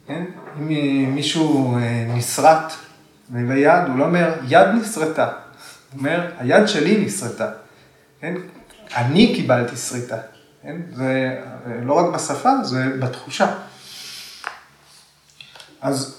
כן? 0.08 0.23
אם 0.60 1.15
מישהו 1.15 1.77
אה, 1.77 2.06
נסרט 2.08 2.73
ביד, 3.30 3.88
הוא 3.88 3.97
לא 3.97 4.06
אומר, 4.06 4.34
יד 4.47 4.67
נסרטה. 4.67 5.25
הוא 5.25 5.99
אומר, 5.99 6.32
היד 6.38 6.67
שלי 6.67 7.06
נסרטה. 7.06 7.49
כן? 8.21 8.34
אני 8.95 9.36
קיבלתי 9.36 9.75
שריטה. 9.75 10.17
כן? 10.63 10.75
זה 10.93 11.41
לא 11.84 11.93
רק 11.93 12.15
בשפה, 12.15 12.51
זה 12.63 12.86
בתחושה. 12.99 13.56
אז 15.82 16.15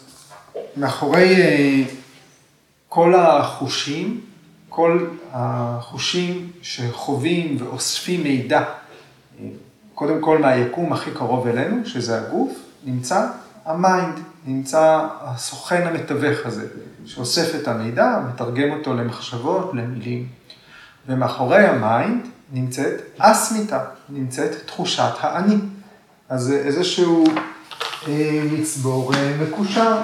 מאחורי 0.76 1.42
אה, 1.42 1.82
כל 2.88 3.14
החושים, 3.14 4.20
כל 4.68 5.06
החושים 5.32 6.50
שחווים 6.62 7.56
ואוספים 7.60 8.22
מידע 8.22 8.64
קודם 9.98 10.20
כל 10.20 10.38
מהיקום 10.38 10.92
הכי 10.92 11.10
קרוב 11.10 11.46
אלינו, 11.46 11.76
שזה 11.86 12.18
הגוף, 12.18 12.52
נמצא 12.84 13.26
ה 13.64 13.73
mind, 13.73 14.14
נמצא 14.46 15.06
הסוכן 15.20 15.86
המתווך 15.86 16.46
הזה, 16.46 16.66
שאוסף 17.06 17.54
את 17.54 17.68
המידע, 17.68 18.20
מתרגם 18.28 18.72
אותו 18.72 18.94
למחשבות, 18.94 19.70
למילים. 19.74 20.26
ומאחורי 21.06 21.66
ה 21.66 21.78
mind 21.78 22.26
נמצאת 22.52 22.94
אסמיתה, 23.18 23.84
נמצאת 24.08 24.66
תחושת 24.66 25.12
האני. 25.20 25.56
אז 26.28 26.42
זה 26.42 26.56
איזשהו 26.56 27.24
אה, 28.08 28.42
מצבור 28.52 29.14
אה, 29.14 29.36
מקושר. 29.42 30.00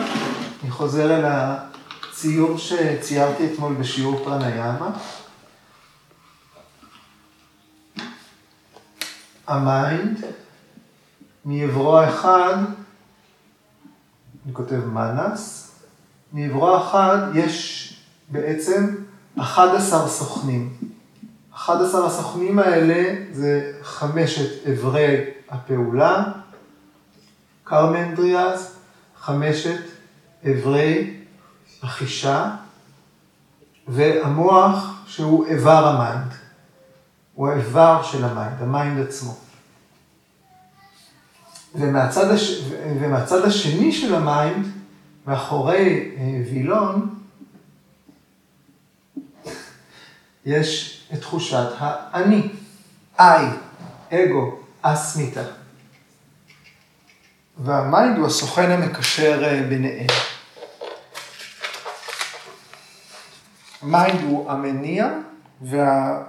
אני 0.63 0.71
חוזר 0.71 1.19
אל 1.19 1.25
הציור 1.25 2.59
שציירתי 2.59 3.47
אתמול 3.53 3.75
בשיעור 3.75 4.25
פרניאמה. 4.25 4.91
ה 9.47 9.60
mind, 9.60 10.25
מעברו 11.45 11.99
האחד, 11.99 12.57
אני 14.45 14.55
כותב 14.55 14.85
מנס, 14.87 15.73
מעברו 16.33 16.69
האחד 16.69 17.19
יש 17.35 17.91
בעצם 18.29 18.95
11 19.39 20.09
סוכנים. 20.09 20.77
11 21.55 22.07
הסוכנים 22.07 22.59
האלה 22.59 23.15
זה 23.33 23.73
חמשת 23.83 24.67
אברי 24.67 25.25
הפעולה, 25.51 26.25
קרמנדריאז, 27.65 28.75
חמשת 29.21 29.81
אברי 30.51 31.17
החישה, 31.83 32.51
והמוח 33.89 35.03
שהוא 35.07 35.47
איבר 35.47 35.87
ה 35.87 35.96
mind. 35.96 36.44
הוא 37.35 37.49
האיבר 37.49 38.03
של 38.03 38.25
ה 38.25 38.31
mind, 38.31 38.63
ה 38.63 38.71
mind 38.71 39.07
עצמו. 39.07 39.35
ומהצד, 41.75 42.31
הש... 42.31 42.61
ומהצד 43.01 43.45
השני 43.45 43.93
של 43.93 44.15
ה 44.15 44.23
mind, 44.23 44.67
מאחורי 45.27 46.11
אה, 46.17 46.43
וילון, 46.51 47.15
יש 50.47 51.01
את 51.13 51.21
תחושת 51.21 51.67
האני, 51.79 52.49
I, 53.19 53.47
אגו, 54.11 54.59
אסמיתה. 54.83 55.43
וה 57.59 57.79
mind 57.79 58.19
הוא 58.19 58.27
הסוכן 58.27 58.71
המקשר 58.71 59.45
אה, 59.45 59.63
ביניהם. 59.69 60.07
mind 63.83 64.21
הוא 64.23 64.51
המניע 64.51 65.09
וה... 65.63 66.23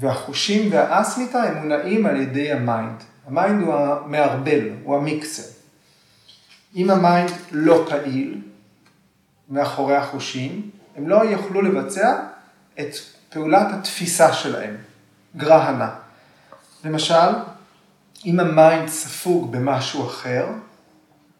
והחושים 0.00 0.72
והאסמיתה 0.72 1.42
הם 1.42 1.56
מונעים 1.56 2.06
על 2.06 2.20
ידי 2.20 2.52
ה 2.52 2.60
mind. 2.60 3.02
ה 3.26 3.33
mind 3.33 3.62
הוא 3.62 3.74
המערבל, 3.74 4.68
הוא 4.84 4.96
המיקסר. 4.96 5.42
אם 6.76 6.90
ה 6.90 6.98
mind 6.98 7.30
לא 7.52 7.86
פעיל 7.88 8.40
מאחורי 9.48 9.96
החושים, 9.96 10.70
הם 10.96 11.08
לא 11.08 11.24
יוכלו 11.24 11.62
לבצע 11.62 12.20
את 12.80 12.94
פעולת 13.30 13.66
התפיסה 13.72 14.32
שלהם, 14.32 14.76
גרהנה. 15.36 15.90
למשל, 16.84 17.30
אם 18.26 18.40
ה 18.40 18.50
mind 18.50 18.88
ספוג 18.88 19.52
במשהו 19.52 20.06
אחר, 20.06 20.46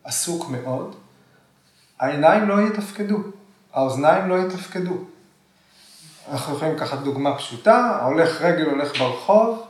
עסוק 0.04 0.48
מאוד, 0.48 0.96
העיניים 2.00 2.48
לא 2.48 2.60
יתפקדו, 2.60 3.18
האוזניים 3.72 4.28
לא 4.28 4.34
יתפקדו. 4.38 5.04
אנחנו 6.30 6.56
יכולים 6.56 6.74
לקחת 6.74 6.98
דוגמה 6.98 7.36
פשוטה, 7.36 7.98
ההולך 8.00 8.42
רגל 8.42 8.64
הולך 8.64 8.98
ברחוב, 8.98 9.62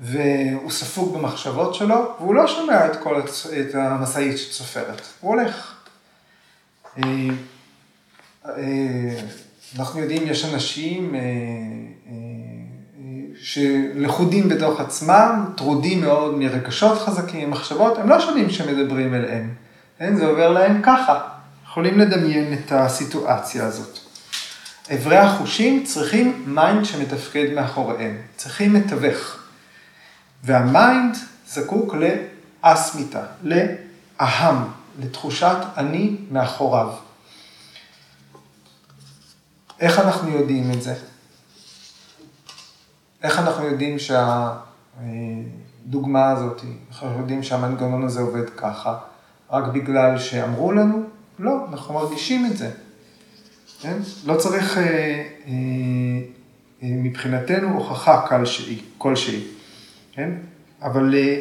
והוא 0.00 0.70
ספוג 0.70 1.18
במחשבות 1.18 1.74
שלו, 1.74 2.14
והוא 2.18 2.34
לא 2.34 2.46
שומע 2.46 2.86
את 2.86 2.96
כל, 3.02 3.20
את 3.60 3.74
המשאית 3.74 4.38
שצופרת, 4.38 5.02
הוא 5.20 5.34
הולך. 5.34 5.74
אה, 6.98 7.28
אה, 8.46 9.20
אנחנו 9.78 10.00
יודעים, 10.00 10.22
יש 10.26 10.44
אנשים 10.44 11.14
אה, 11.14 11.20
שלכודים 13.40 14.48
בתוך 14.48 14.80
עצמם, 14.80 15.44
טרודים 15.56 16.00
מאוד 16.00 16.38
מרגשות 16.38 16.98
חזקים, 16.98 17.50
מחשבות, 17.50 17.98
הם 17.98 18.08
לא 18.08 18.20
שומעים 18.20 18.50
שמדברים 18.50 19.14
אליהם, 19.14 19.54
כן? 19.98 20.16
זה 20.16 20.26
עובר 20.26 20.50
להם 20.50 20.82
ככה. 20.82 21.20
יכולים 21.66 21.98
לדמיין 21.98 22.52
את 22.52 22.72
הסיטואציה 22.72 23.66
הזאת. 23.66 24.05
אברי 24.94 25.16
החושים 25.16 25.84
צריכים 25.84 26.44
mind 26.46 26.84
שמתפקד 26.84 27.46
מאחוריהם, 27.54 28.16
צריכים 28.36 28.72
מתווך. 28.72 29.36
וה 30.44 30.68
mind 30.68 31.16
זקוק 31.48 31.94
לאסמיתה, 31.94 33.22
לאהם, 33.42 34.56
לתחושת 35.00 35.56
אני 35.76 36.16
מאחוריו. 36.30 36.92
איך 39.80 39.98
אנחנו 39.98 40.30
יודעים 40.30 40.70
את 40.70 40.82
זה? 40.82 40.94
איך 43.22 43.38
אנחנו 43.38 43.64
יודעים 43.64 43.96
שהדוגמה 45.88 46.30
הזאת, 46.30 46.62
אנחנו 46.90 47.18
יודעים 47.18 47.42
שהמנגנון 47.42 48.04
הזה 48.04 48.20
עובד 48.20 48.50
ככה? 48.50 48.98
רק 49.50 49.64
בגלל 49.64 50.18
שאמרו 50.18 50.72
לנו? 50.72 51.02
לא, 51.38 51.66
אנחנו 51.72 51.94
מרגישים 51.94 52.46
את 52.46 52.56
זה. 52.56 52.70
כן? 53.80 53.96
לא 54.26 54.36
צריך 54.36 54.78
אה, 54.78 54.82
אה, 54.82 55.22
אה, 56.82 56.88
מבחינתנו 56.88 57.74
הוכחה 57.74 58.26
כלשהי, 58.28 58.82
כלשהי, 58.98 59.44
כן? 60.12 60.30
אבל 60.82 61.14
אה, 61.14 61.40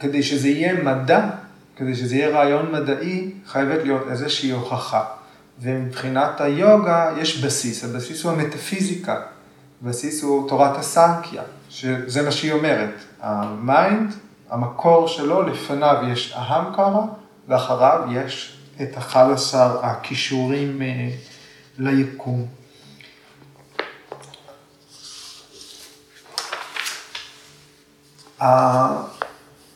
כדי 0.00 0.22
שזה 0.22 0.48
יהיה 0.48 0.82
מדע, 0.82 1.28
כדי 1.76 1.94
שזה 1.94 2.16
יהיה 2.16 2.28
רעיון 2.28 2.72
מדעי, 2.72 3.30
חייבת 3.46 3.82
להיות 3.84 4.02
איזושהי 4.10 4.50
הוכחה. 4.50 5.04
ומבחינת 5.60 6.40
היוגה 6.40 7.12
יש 7.16 7.44
בסיס, 7.44 7.84
הבסיס 7.84 8.24
הוא 8.24 8.32
המטאפיזיקה, 8.32 9.20
הבסיס 9.82 10.22
הוא 10.22 10.48
תורת 10.48 10.78
הסנקיה, 10.78 11.42
שזה 11.70 12.22
מה 12.22 12.30
שהיא 12.30 12.52
אומרת. 12.52 12.94
ה 13.20 13.36
mind, 13.36 14.14
המקור 14.50 15.08
שלו, 15.08 15.42
לפניו 15.42 15.96
יש 16.12 16.34
אהמקרה, 16.36 17.02
ואחריו 17.48 18.00
יש 18.12 18.55
את 18.82 18.96
11 18.98 19.90
הקישורים 19.90 20.82
אה, 20.82 21.10
ליקום. 21.78 22.46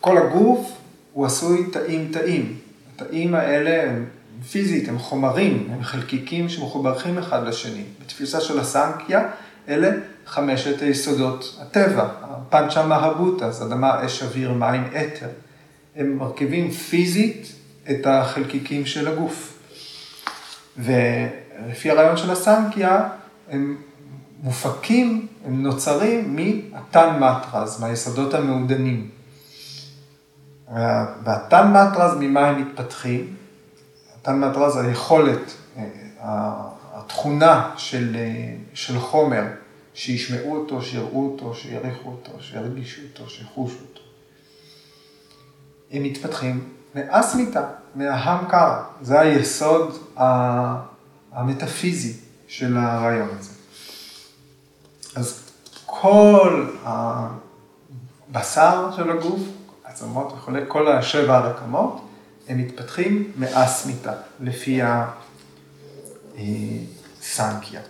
כל 0.00 0.18
הגוף 0.18 0.72
הוא 1.12 1.26
עשוי 1.26 1.70
תאים 1.72 2.12
תאים. 2.12 2.58
התאים 2.94 3.34
האלה 3.34 3.90
הם 3.90 4.06
פיזית, 4.50 4.88
הם 4.88 4.98
חומרים, 4.98 5.68
הם 5.72 5.82
חלקיקים 5.82 6.48
שמחוברים 6.48 7.18
אחד 7.18 7.46
לשני. 7.46 7.84
בתפיסה 8.02 8.40
של 8.40 8.60
הסנקיה, 8.60 9.28
אלה 9.68 9.90
חמשת 10.26 10.82
היסודות 10.82 11.58
הטבע, 11.60 12.08
הפנצ'ה 12.22 12.86
מהבוטה, 12.86 13.50
זה 13.50 13.64
אדמה, 13.64 14.06
אש, 14.06 14.22
אוויר, 14.22 14.52
מים, 14.52 14.84
אתר. 14.86 15.28
הם 15.96 16.16
מרכיבים 16.18 16.70
פיזית 16.70 17.52
את 17.90 18.06
החלקיקים 18.06 18.86
של 18.86 19.08
הגוף. 19.08 19.58
ולפי 20.78 21.90
הרעיון 21.90 22.16
של 22.16 22.30
הסנקיה, 22.30 23.08
הם 23.48 23.76
מופקים, 24.42 25.26
הם 25.44 25.62
נוצרים 25.62 26.36
מהתן 26.36 27.18
מטרז, 27.20 27.80
מהיסודות 27.80 28.34
המעודנים. 28.34 29.10
והתן 31.24 31.72
מטרז, 31.72 32.16
ממה 32.20 32.48
הם 32.48 32.60
מתפתחים? 32.60 33.36
התן 34.20 34.40
מטרז, 34.40 34.76
היכולת, 34.76 35.54
התכונה 36.92 37.74
של, 37.76 38.16
של 38.74 38.98
חומר, 38.98 39.42
שישמעו 39.94 40.56
אותו, 40.56 40.82
שיראו 40.82 41.32
אותו, 41.32 41.54
שיריחו 41.54 42.08
אותו, 42.10 42.32
שירגישו 42.40 43.00
אותו, 43.02 43.30
שיחושו 43.30 43.76
אותו. 43.80 44.00
הם 45.90 46.02
מתפתחים 46.02 46.68
מאסמיתה, 46.94 47.62
מההמקרה. 47.94 48.84
זה 49.02 49.20
היסוד 49.20 49.98
המטאפיזי 51.32 52.16
של 52.48 52.76
הרעיון 52.76 53.28
הזה. 53.38 53.50
אז 55.16 55.40
כל 55.86 56.70
הבשר 56.84 58.90
של 58.96 59.10
הגוף, 59.10 59.40
עצמות 59.84 60.32
וכולי, 60.32 60.60
כל 60.68 60.92
השבע 60.92 61.36
הרקמות, 61.36 62.06
הם 62.48 62.58
מתפתחים 62.58 63.32
מאסמיתה, 63.36 64.12
לפי 64.40 64.80
הסנקיה. 66.38 67.80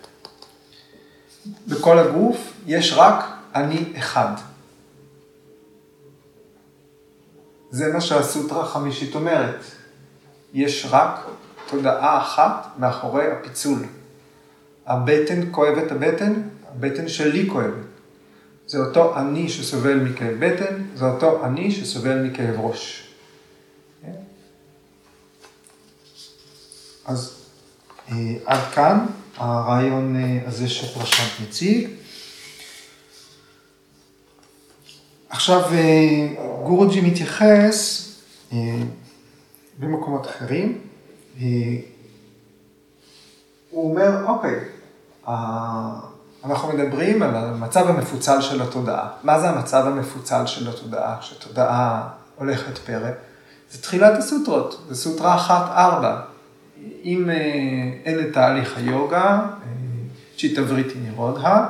בכל 1.69 1.99
הגוף 1.99 2.53
יש 2.67 2.93
רק 2.97 3.25
אני 3.55 3.93
אחד. 3.99 4.33
זה 7.71 7.93
מה 7.93 8.01
שהסוטרה 8.01 8.63
החמישית 8.63 9.15
אומרת. 9.15 9.65
יש 10.55 10.87
רק 10.91 11.27
תודעה 11.69 12.23
אחת 12.23 12.67
מאחורי 12.79 13.33
הפיצול. 13.33 13.79
הבטן 14.87 15.41
כואבת 15.51 15.93
הבטן, 15.93 16.43
הבטן 16.69 17.09
שלי 17.09 17.49
כואבת. 17.51 17.91
זה 18.67 18.79
אותו 18.79 19.19
אני 19.19 19.49
שסובל 19.49 19.95
מכאב 19.95 20.35
בטן, 20.39 20.83
זה 20.95 21.05
אותו 21.05 21.45
אני 21.45 21.71
שסובל 21.73 22.23
מכאב 22.23 22.61
ראש. 22.61 23.07
אז 27.05 27.35
אה, 28.09 28.35
עד 28.47 28.73
כאן 28.75 29.07
הרעיון 29.37 30.17
אה, 30.17 30.39
הזה 30.47 30.69
שפרשנט 30.69 31.49
מציג. 31.49 31.89
עכשיו 35.31 35.63
אה, 35.73 36.29
גורוג'י 36.65 37.01
מתייחס 37.01 38.09
אה, 38.53 38.59
במקומות 39.79 40.27
אחרים, 40.27 40.79
אה, 41.41 41.47
הוא 43.71 43.91
אומר, 43.91 44.25
אוקיי, 44.27 44.61
אנחנו 46.45 46.69
מדברים 46.69 47.23
על 47.23 47.37
המצב 47.37 47.89
המפוצל 47.89 48.41
של 48.41 48.63
התודעה. 48.63 49.09
מה 49.23 49.41
זה 49.41 49.51
המצב 49.51 49.87
המפוצל 49.87 50.47
של 50.47 50.69
התודעה, 50.69 51.17
כשתודעה 51.21 52.09
הולכת 52.37 52.79
פרק? 52.79 53.15
זה 53.71 53.83
תחילת 53.83 54.19
הסוטרות, 54.19 54.85
זה 54.89 54.95
סוטרה 54.95 55.35
אחת 55.35 55.71
ארבע. 55.71 56.21
אם 57.05 57.31
אין 58.05 58.21
את 58.21 58.33
תהליך 58.33 58.77
היוגה, 58.77 59.41
צ'יטבריטי 60.39 60.99
נירודה, 60.99 61.67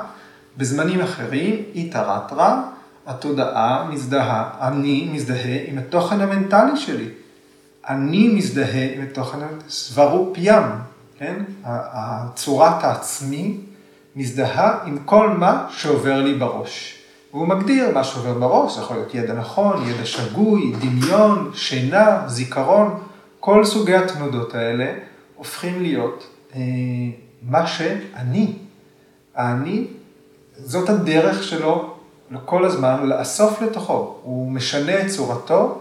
בזמנים 0.56 1.00
אחרים, 1.00 1.64
איתרטרה, 1.74 2.62
התודעה 3.10 3.88
מזדהה, 3.90 4.50
אני 4.60 5.08
מזדהה 5.12 5.58
עם 5.66 5.78
התוכן 5.78 6.20
המנטלי 6.20 6.76
שלי. 6.76 7.08
אני 7.88 8.28
מזדהה 8.28 8.94
עם 8.94 9.02
התוכן 9.02 9.38
סברו 9.68 10.30
פיים, 10.34 10.62
כן? 11.18 11.42
הצורת 11.64 12.84
העצמי 12.84 13.56
מזדהה 14.16 14.78
עם 14.86 14.98
כל 15.04 15.30
מה 15.30 15.66
שעובר 15.70 16.20
לי 16.22 16.34
בראש. 16.34 16.96
והוא 17.32 17.48
מגדיר 17.48 17.94
מה 17.94 18.04
שעובר 18.04 18.34
בראש, 18.38 18.74
זה 18.74 18.80
יכול 18.80 18.96
להיות 18.96 19.14
ידע 19.14 19.34
נכון, 19.34 19.88
ידע 19.88 20.04
שגוי, 20.04 20.72
דמיון, 20.80 21.50
שינה, 21.54 22.22
זיכרון, 22.26 23.00
כל 23.40 23.64
סוגי 23.64 23.94
התנודות 23.94 24.54
האלה 24.54 24.92
הופכים 25.36 25.82
להיות 25.82 26.26
אה, 26.54 26.60
מה 27.42 27.66
שאני. 27.66 28.52
האני, 29.34 29.86
זאת 30.56 30.88
הדרך 30.88 31.42
שלו 31.42 31.99
כל 32.44 32.64
הזמן 32.64 33.06
לאסוף 33.06 33.62
לתוכו. 33.62 34.16
הוא 34.22 34.52
משנה 34.52 35.00
את 35.00 35.06
צורתו 35.06 35.78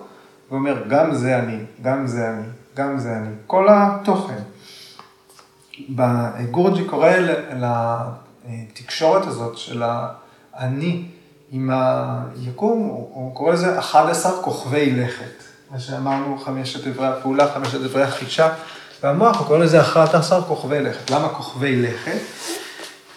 ואומר, 0.52 0.84
גם 0.88 1.16
זה 1.16 1.40
אני, 1.40 1.58
גם 1.82 2.08
זה 2.08 2.30
אני, 2.30 2.48
גם 2.76 3.00
זה 3.00 3.18
אני. 3.18 3.30
כל 3.48 3.68
התוכן. 3.72 4.40
גורג'י 6.52 6.86
קורא 6.86 7.12
לתקשורת 8.46 9.28
הזאת 9.28 9.58
של 9.58 9.84
האני 10.54 11.06
עם 11.52 11.70
היקום, 11.74 12.80
הוא 13.14 13.36
קורא 13.36 13.54
לזה 13.54 13.80
11 13.80 14.42
כוכבי 14.42 14.92
לכת. 14.92 15.44
מה 15.72 15.80
שאמרנו, 15.80 16.38
חמשת 16.38 16.88
איברי 16.88 17.08
הפעולה, 17.08 17.54
חמשת 17.54 17.82
איברי 17.82 18.04
החישה, 18.04 18.50
והמוח, 19.04 19.40
הוא 19.40 19.48
קורא 19.48 19.58
לזה 19.58 19.82
11 19.82 20.42
כוכבי 20.42 20.82
לכת. 20.82 21.10
למה 21.10 21.30
כוכבי 21.30 21.82
לכת? 21.82 22.20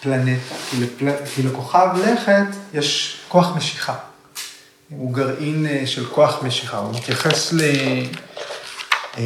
פלנטה, 0.03 0.55
כי, 0.69 0.77
לפל... 0.83 1.25
כי 1.35 1.43
לכוכב 1.43 1.87
לכת 2.05 2.45
יש 2.73 3.19
כוח 3.27 3.55
משיכה. 3.57 3.95
הוא 4.89 5.13
גרעין 5.13 5.65
אה, 5.65 5.87
של 5.87 6.05
כוח 6.05 6.43
משיכה, 6.43 6.77
הוא 6.77 6.95
מתייחס 6.95 7.53
ל... 7.53 7.61
אה, 9.17 9.23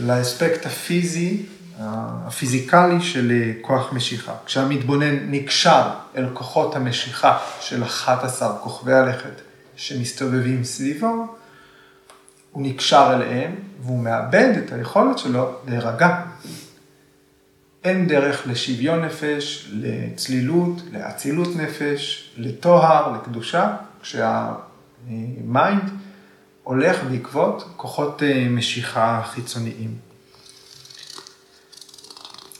לאספקט 0.00 0.66
הפיזי, 0.66 1.42
הפיזיקלי 1.78 3.00
של 3.00 3.32
אה, 3.32 3.52
כוח 3.60 3.92
משיכה. 3.92 4.32
כשהמתבונן 4.46 5.30
נקשר 5.30 5.82
אל 6.16 6.26
כוחות 6.32 6.76
המשיכה 6.76 7.38
של 7.60 7.84
11 7.84 8.58
כוכבי 8.58 8.92
הלכת 8.92 9.40
שמסתובבים 9.76 10.64
סביבו, 10.64 11.26
הוא 12.52 12.62
נקשר 12.66 13.10
אליהם 13.14 13.54
והוא 13.82 13.98
מאבד 13.98 14.52
את 14.64 14.72
היכולת 14.72 15.18
שלו 15.18 15.52
להירגע. 15.68 16.20
אין 17.84 18.08
דרך 18.08 18.46
לשוויון 18.46 19.04
נפש, 19.04 19.70
לצלילות, 19.72 20.82
לאצילות 20.92 21.56
נפש, 21.56 22.30
לטוהר, 22.36 23.12
לקדושה, 23.12 23.76
כשה 24.02 25.06
mind 25.06 25.90
הולך 26.62 27.04
בעקבות 27.04 27.68
כוחות 27.76 28.22
אה, 28.22 28.46
משיכה 28.50 29.22
חיצוניים. 29.24 29.96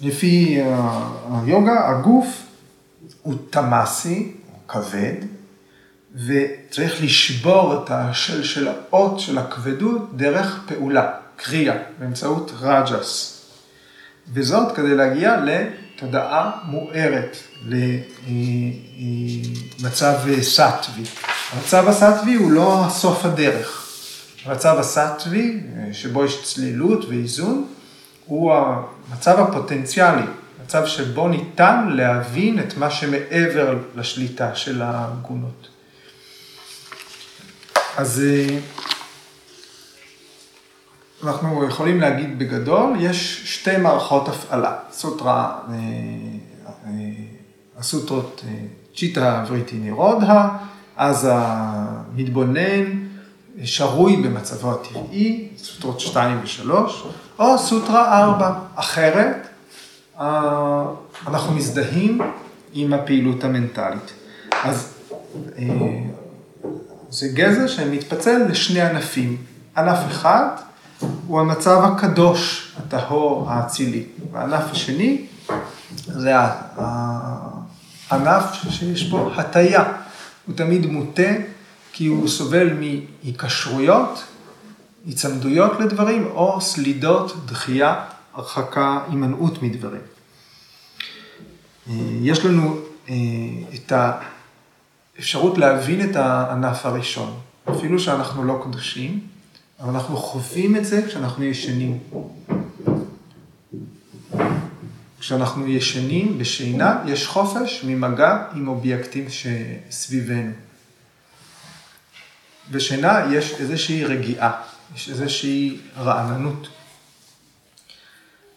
לפי 0.00 0.60
אה, 0.60 1.08
היוגה, 1.44 1.88
הגוף 1.88 2.46
הוא 3.22 3.34
תמאסי, 3.50 4.32
הוא 4.50 4.58
כבד, 4.68 5.14
וצריך 6.14 7.02
לשבור 7.02 7.82
את 7.84 7.90
השלשלאות 7.90 9.20
של 9.20 9.38
הכבדות 9.38 10.16
דרך 10.16 10.64
פעולה, 10.66 11.12
קריאה, 11.36 11.76
באמצעות 11.98 12.52
רג'ס. 12.60 13.33
וזאת 14.32 14.76
כדי 14.76 14.94
להגיע 14.94 15.36
לתודעה 15.44 16.50
מוארת, 16.64 17.36
למצב 19.80 20.14
סטווי. 20.40 21.04
המצב 21.52 21.88
הסטווי 21.88 22.34
הוא 22.34 22.52
לא 22.52 22.86
סוף 22.90 23.24
הדרך. 23.24 23.80
המצב 24.44 24.76
הסטווי, 24.78 25.60
שבו 25.92 26.24
יש 26.24 26.42
צלילות 26.42 27.04
ואיזון, 27.04 27.66
הוא 28.26 28.54
המצב 28.54 29.40
הפוטנציאלי, 29.40 30.26
מצב 30.64 30.86
שבו 30.86 31.28
ניתן 31.28 31.88
להבין 31.90 32.58
את 32.58 32.76
מה 32.76 32.90
שמעבר 32.90 33.78
לשליטה 33.96 34.54
של 34.54 34.82
הגונות. 34.84 35.68
אז 37.96 38.22
אה, 38.24 38.58
אנחנו 41.26 41.64
יכולים 41.64 42.00
להגיד 42.00 42.38
בגדול, 42.38 42.92
יש 43.00 43.42
שתי 43.44 43.76
מערכות 43.76 44.28
הפעלה, 44.28 44.76
סוטרה, 44.92 45.58
אה, 45.68 45.74
אה, 46.86 46.90
הסוטרות 47.78 48.44
צ'יטה 48.96 49.44
וריטי 49.48 49.76
נירודה, 49.76 50.48
אז 50.96 51.28
המתבונן 51.30 52.84
שרוי 53.64 54.16
במצבו 54.16 54.72
הטבעי, 54.72 55.48
סוטרות 55.56 56.00
2 56.00 56.40
ו-3, 56.40 56.70
או 57.38 57.58
סוטרה 57.58 58.22
4, 58.22 58.52
אחרת 58.74 59.48
אנחנו 61.26 61.54
מזדהים 61.54 62.20
עם 62.72 62.92
הפעילות 62.92 63.44
המנטלית. 63.44 64.12
אז 64.64 64.94
זה 67.10 67.28
גזע 67.28 67.68
שמתפצל 67.68 68.46
לשני 68.48 68.80
ענפים. 68.80 69.36
ענף 69.76 69.98
אחד 70.10 70.46
הוא 71.26 71.40
המצב 71.40 71.80
הקדוש, 71.84 72.72
הטהור, 72.76 73.50
האצילי. 73.50 74.04
והענף 74.32 74.64
השני 74.70 75.26
זה 76.06 76.32
הענף 78.10 78.44
שיש 78.70 79.10
בו 79.10 79.30
הטיה. 79.36 79.84
הוא 80.46 80.56
תמיד 80.56 80.86
מוטה 80.86 81.32
כי 81.92 82.06
הוא 82.06 82.28
סובל 82.28 82.72
מהיקשרויות, 82.72 84.24
היצמדויות 85.06 85.80
לדברים, 85.80 86.26
או 86.26 86.60
סלידות, 86.60 87.46
דחייה, 87.46 88.04
הרחקה, 88.34 89.00
הימנעות 89.08 89.62
מדברים. 89.62 90.00
יש 92.22 92.44
לנו 92.44 92.76
אה, 93.08 93.14
את 93.74 93.92
האפשרות 95.16 95.58
להבין 95.58 96.10
את 96.10 96.16
הענף 96.16 96.86
הראשון, 96.86 97.34
אפילו 97.70 97.98
שאנחנו 98.00 98.44
לא 98.44 98.60
קדושים, 98.64 99.20
אבל 99.80 99.94
אנחנו 99.94 100.16
חווים 100.16 100.76
את 100.76 100.84
זה 100.84 101.02
כשאנחנו 101.06 101.44
ישנים. 101.44 101.98
כשאנחנו 105.20 105.66
ישנים 105.66 106.38
בשינה, 106.38 107.02
יש 107.06 107.26
חופש 107.26 107.84
ממגע 107.84 108.44
עם 108.54 108.68
אובייקטים 108.68 109.24
שסביבנו. 109.28 110.52
בשינה 112.70 113.20
יש 113.32 113.54
איזושהי 113.60 114.04
רגיעה, 114.04 114.52
יש 114.94 115.08
איזושהי 115.08 115.80
רעננות. 115.96 116.68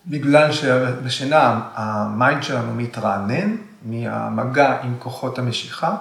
בגלל 0.05 0.51
שבשינה 0.51 1.61
ה 1.73 1.87
mind 1.87 2.43
שלנו 2.43 2.73
מתרענן 2.73 3.55
מהמגע 3.85 4.81
עם 4.81 4.95
כוחות 4.99 5.39
המשיכה, 5.39 5.95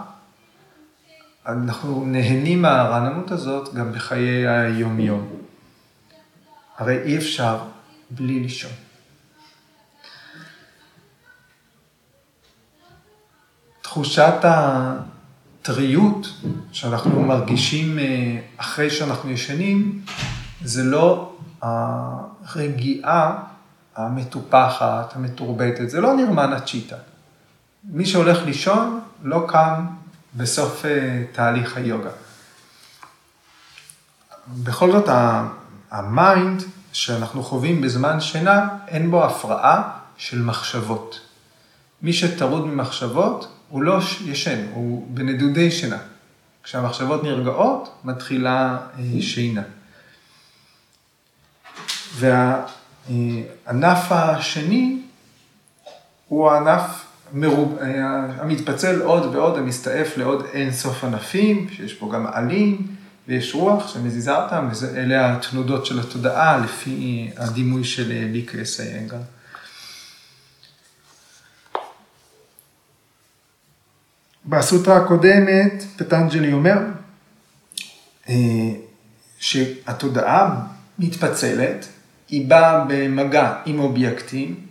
אנחנו 1.47 2.05
נהנים 2.07 2.63
מהרעננות 2.63 3.31
הזאת 3.31 3.75
גם 3.75 3.93
בחיי 3.93 4.49
היום-יום. 4.49 5.29
הרי 6.79 7.03
אי 7.03 7.17
אפשר 7.17 7.59
בלי 8.11 8.41
לישון. 8.41 8.71
תחושת 13.83 14.35
הטריות 14.43 16.27
שאנחנו 16.73 17.23
מרגישים 17.23 17.99
אה, 17.99 18.39
אחרי 18.57 18.91
שאנחנו 18.91 19.31
ישנים, 19.31 20.03
זה 20.63 20.85
לא 20.85 21.37
הרגיעה 21.63 23.43
המטופחת, 23.97 25.17
המתורבתת, 25.17 25.91
זה 25.91 26.01
לא 26.01 26.17
נרמן 26.17 26.53
הצ'יטה. 26.53 26.97
מי 27.85 28.07
שהולך 28.07 28.45
לישון 28.45 29.01
לא 29.23 29.45
קם 29.49 29.87
בסוף 30.37 30.85
אה, 30.85 31.23
תהליך 31.33 31.77
היוגה. 31.77 32.11
בכל 34.49 34.93
זאת, 34.93 35.09
ה 35.91 36.05
mind 36.05 36.63
שאנחנו 36.93 37.43
חווים 37.43 37.81
בזמן 37.81 38.21
שינה, 38.21 38.69
אין 38.89 39.11
בו 39.11 39.25
הפרעה 39.25 39.91
של 40.17 40.43
מחשבות. 40.43 41.21
מי 42.03 42.13
שטרוד 42.13 42.67
ממחשבות, 42.67 43.53
הוא 43.69 43.83
לא 43.83 43.99
ישן, 44.25 44.67
הוא 44.73 45.07
בנדודי 45.11 45.71
שינה. 45.71 45.99
כשהמחשבות 46.63 47.25
נרגעות, 47.25 47.95
מתחילה 48.05 48.79
אה, 48.99 49.23
שינה. 49.23 49.63
והענף 53.09 54.13
השני 54.13 55.03
הוא 56.29 56.51
הענף 56.51 57.06
מרוב, 57.33 57.79
המתפצל 58.39 59.03
עוד 59.03 59.35
ועוד, 59.35 59.59
המסתעף 59.59 60.17
לעוד 60.17 60.47
אין 60.53 60.73
סוף 60.73 61.05
ענפים, 61.05 61.69
שיש 61.73 61.95
פה 61.95 62.11
גם 62.15 62.27
עלים 62.27 62.87
ויש 63.29 63.55
רוח 63.55 63.89
שמזיזה 63.89 64.37
אותם, 64.37 64.69
ואלה 64.81 65.33
התנודות 65.33 65.87
של 65.87 66.01
התודעה 66.01 66.59
לפי 66.59 67.31
הדימוי 67.37 67.85
של 67.85 68.13
בי 68.33 68.47
קיי 68.47 68.67
אס 68.67 68.81
איינגר. 68.81 69.19
בסוטרה 74.47 74.97
הקודמת, 74.97 75.85
פטנג'לי 75.97 76.53
אומר 76.53 76.79
אה, 78.29 78.35
שהתודעה 79.39 80.67
מתפצלת, 80.99 81.87
היא 82.29 82.49
באה 82.49 82.85
במגע 82.89 83.55
עם 83.67 83.79
אובייקטים, 83.79 84.66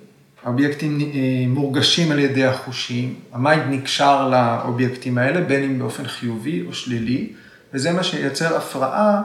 האובייקטים 0.45 0.99
אה, 1.01 1.07
מורגשים 1.47 2.11
על 2.11 2.19
ידי 2.19 2.45
החושים, 2.45 3.15
ה 3.33 3.39
mind 3.39 3.63
נקשר 3.69 4.29
לאובייקטים 4.29 5.17
האלה, 5.17 5.41
בין 5.41 5.63
אם 5.63 5.79
באופן 5.79 6.07
חיובי 6.07 6.63
או 6.67 6.73
שלילי, 6.73 7.33
וזה 7.73 7.91
מה 7.91 8.03
שייצר 8.03 8.57
הפרעה 8.57 9.21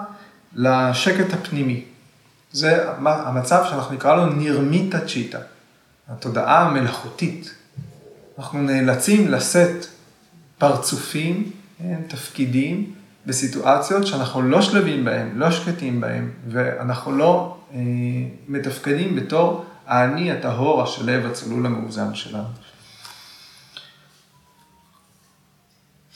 לשקט 0.54 1.33
הפנימי. 1.33 1.85
זה 2.52 2.90
המצב 2.98 3.64
שאנחנו 3.70 3.94
נקרא 3.94 4.16
לו 4.16 4.26
נרמיטה 4.26 5.06
צ'יטה, 5.06 5.38
התודעה 6.09 6.66
המלאכותית. 6.66 7.54
אנחנו 8.38 8.62
נאלצים 8.62 9.28
לשאת 9.28 9.87
פרצופים, 10.59 11.50
כן, 11.78 12.00
תפקידים, 12.09 12.92
בסיטואציות 13.26 14.06
שאנחנו 14.06 14.42
לא 14.42 14.62
שלבים 14.62 15.04
בהם, 15.04 15.30
לא 15.35 15.50
שקטים 15.50 16.00
בהם, 16.00 16.30
ואנחנו 16.48 17.12
לא 17.12 17.56
אה, 17.74 17.78
מתפקדים 18.48 19.16
בתור 19.16 19.64
האני 19.90 20.33
הטהור, 20.33 20.83
השלב, 20.83 21.26
הצלול, 21.26 21.66
המאוזן 21.66 22.14
שלנו. 22.14 22.48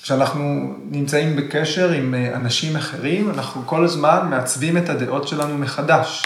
כשאנחנו 0.03 0.75
נמצאים 0.91 1.37
בקשר 1.37 1.91
עם 1.91 2.15
אה, 2.15 2.37
אנשים 2.37 2.77
אחרים, 2.77 3.31
אנחנו 3.31 3.63
כל 3.67 3.85
הזמן 3.85 4.27
מעצבים 4.31 4.77
את 4.77 4.89
הדעות 4.89 5.29
שלנו 5.29 5.59
מחדש. 5.59 6.23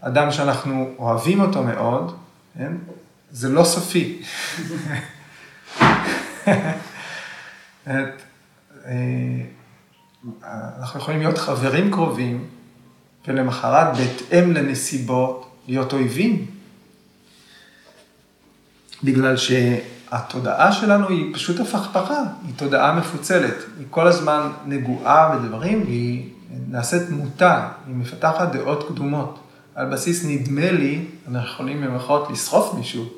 אדם 0.00 0.32
שאנחנו 0.32 0.90
אוהבים 0.98 1.40
אותו 1.40 1.62
מאוד, 1.62 2.16
כן? 2.58 2.72
זה 3.30 3.48
לא 3.48 3.64
סופי. 3.64 4.22
את, 7.84 8.22
אה, 8.86 8.92
אנחנו 10.78 11.00
יכולים 11.00 11.20
להיות 11.20 11.38
חברים 11.38 11.90
קרובים, 11.90 12.46
ולמחרת, 13.28 13.96
בהתאם 13.96 14.52
לנסיבות, 14.52 15.50
להיות 15.68 15.92
אויבים. 15.92 16.59
בגלל 19.04 19.36
שהתודעה 19.36 20.72
שלנו 20.72 21.08
היא 21.08 21.34
פשוט 21.34 21.60
הפכפכה, 21.60 22.22
היא 22.46 22.54
תודעה 22.56 22.98
מפוצלת. 22.98 23.54
היא 23.78 23.86
כל 23.90 24.06
הזמן 24.08 24.50
נגועה 24.66 25.36
בדברים, 25.36 25.82
והיא 25.82 26.30
נעשית 26.68 27.10
מוטה, 27.10 27.68
היא 27.86 27.94
מפתחת 27.94 28.52
דעות 28.52 28.88
קדומות. 28.88 29.46
על 29.74 29.86
בסיס 29.86 30.24
נדמה 30.24 30.72
לי, 30.72 31.04
אנחנו 31.28 31.48
יכולים 31.48 31.80
במירכאות 31.80 32.30
לשרוף 32.30 32.74
מישהו. 32.74 33.08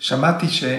שמעתי 0.00 0.48
ש... 0.48 0.64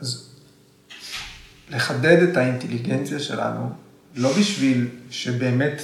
אז 0.00 0.30
לחדד 1.70 2.22
את 2.22 2.36
האינטליגנציה 2.36 3.18
שלנו, 3.18 3.72
לא 4.16 4.32
בשביל 4.38 4.88
שבאמת 5.10 5.82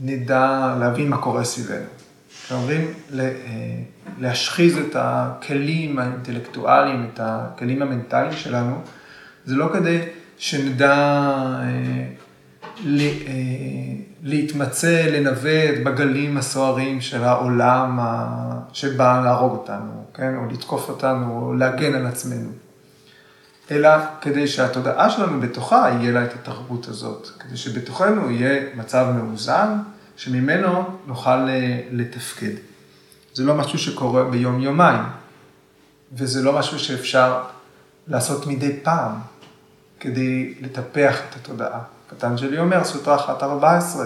נדע 0.00 0.76
להבין 0.80 1.08
מה 1.08 1.16
קורה 1.16 1.44
סביבנו. 1.44 1.86
אומרים 2.50 2.86
אה, 3.18 3.32
להשחיז 4.18 4.78
את 4.78 4.96
הכלים 4.98 5.98
האינטלקטואליים, 5.98 7.08
את 7.14 7.20
הכלים 7.22 7.82
המנטליים 7.82 8.32
שלנו, 8.32 8.80
זה 9.44 9.54
לא 9.54 9.70
כדי 9.72 9.98
שנדע 10.38 10.94
אה, 10.94 12.06
אה, 12.86 13.12
להתמצא, 14.22 15.06
לנווט 15.12 15.84
בגלים 15.84 16.36
הסוערים 16.36 17.00
של 17.00 17.24
העולם 17.24 17.98
שבא 18.72 19.20
להרוג 19.24 19.52
אותנו, 19.52 20.04
כן? 20.14 20.34
או 20.36 20.46
לתקוף 20.50 20.88
אותנו, 20.88 21.42
או 21.42 21.54
להגן 21.54 21.94
על 21.94 22.06
עצמנו. 22.06 22.65
אלא 23.70 23.90
כדי 24.20 24.48
שהתודעה 24.48 25.10
שלנו 25.10 25.40
בתוכה 25.40 25.90
יהיה 26.00 26.12
לה 26.12 26.24
את 26.24 26.34
התרבות 26.34 26.88
הזאת, 26.88 27.28
כדי 27.38 27.56
שבתוכנו 27.56 28.30
יהיה 28.30 28.62
מצב 28.76 29.06
מאוזן, 29.16 29.78
שממנו 30.16 30.84
נוכל 31.06 31.48
אה, 31.48 31.80
לתפקד. 31.90 32.52
זה 33.34 33.44
לא 33.44 33.54
משהו 33.54 33.78
שקורה 33.78 34.24
ביום-יומיים, 34.24 35.02
וזה 36.12 36.42
לא 36.42 36.58
משהו 36.58 36.78
שאפשר 36.78 37.42
לעשות 38.08 38.46
מדי 38.46 38.80
פעם 38.82 39.12
כדי 40.00 40.54
לטפח 40.60 41.16
את 41.30 41.36
התודעה. 41.36 41.80
פטנג'לי 42.10 42.58
אומר, 42.58 42.84
סוטרה 42.84 43.38
1.14, 43.40 43.98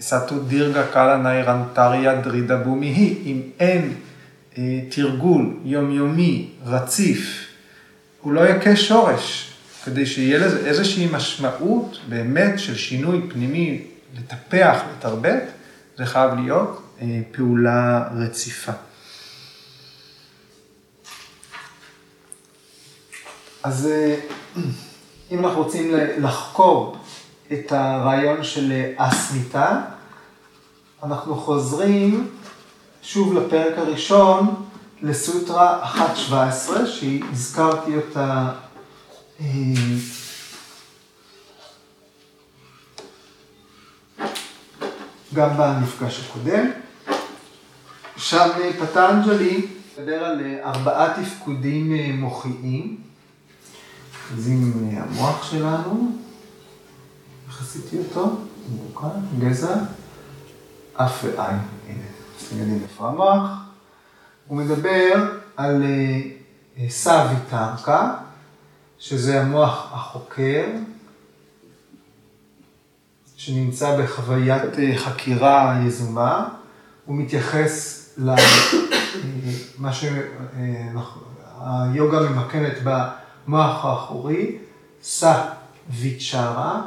סטו 0.00 0.38
דירגה 0.38 0.86
קאלה 0.92 1.16
ניירנטריה 1.16 2.20
דרידה 2.20 2.56
בומי 2.56 2.86
היא, 2.86 3.32
אם 3.32 3.42
אין 3.60 3.94
אה, 4.58 4.80
תרגול 4.90 5.56
יומיומי, 5.64 6.50
רציף, 6.66 7.47
הוא 8.20 8.32
לא 8.32 8.40
יכה 8.48 8.76
שורש, 8.76 9.52
כדי 9.84 10.06
שיהיה 10.06 10.38
לזה 10.38 10.66
איזושהי 10.66 11.08
משמעות 11.12 11.98
באמת 12.08 12.58
של 12.58 12.76
שינוי 12.76 13.20
פנימי, 13.30 13.84
לטפח, 14.18 14.78
לתרבט, 14.92 15.42
זה 15.96 16.06
חייב 16.06 16.34
להיות 16.34 16.82
אה, 17.00 17.20
פעולה 17.32 18.08
רציפה. 18.16 18.72
אז 23.62 23.86
אה, 23.86 24.16
אם 25.30 25.46
אנחנו 25.46 25.62
רוצים 25.62 25.94
לחקור 26.18 26.96
את 27.52 27.72
הרעיון 27.72 28.44
של 28.44 28.72
אסמיתה, 28.96 29.80
אנחנו 31.02 31.36
חוזרים 31.36 32.30
שוב 33.02 33.34
לפרק 33.34 33.78
הראשון, 33.78 34.67
לסוטרה 35.02 35.92
1.17, 36.30 36.86
שהזכרתי 36.86 37.96
אותה 37.96 38.52
אה, 39.40 39.46
גם 45.34 45.48
במפגש 45.56 46.20
הקודם. 46.20 46.70
שם 48.16 48.48
פטנג'לי 48.80 49.66
מדבר 49.98 50.24
על 50.24 50.40
ארבעה 50.64 51.22
תפקודים 51.22 51.92
אה, 51.92 52.10
מוחיים. 52.12 52.96
אז 54.36 54.48
אם 54.48 54.72
המוח 54.96 55.50
שלנו, 55.50 56.12
איך 57.48 57.62
עשיתי 57.62 57.98
אותו? 57.98 58.36
גזע, 59.38 59.74
אף 60.94 61.24
ועין. 61.24 61.58
הנה, 61.88 62.04
תגידי 62.48 62.82
איפה 62.82 63.08
המוח. 63.08 63.67
הוא 64.48 64.58
מדבר 64.58 65.14
על 65.56 65.82
אה, 65.82 66.20
אה, 66.78 66.90
סאביטרקה, 66.90 68.14
שזה 68.98 69.40
המוח 69.40 69.92
החוקר, 69.92 70.64
שנמצא 73.36 74.02
בחוויית 74.02 74.78
אה, 74.78 74.98
חקירה 74.98 75.80
יזומה, 75.86 76.48
הוא 77.04 77.16
מתייחס 77.16 78.04
למה 78.18 79.92
שהיוגה 79.92 82.20
ממקמת 82.20 82.78
במוח 82.84 83.84
האחורי, 83.84 84.58
סא 85.02 85.42
ויצ'רה, 85.90 86.82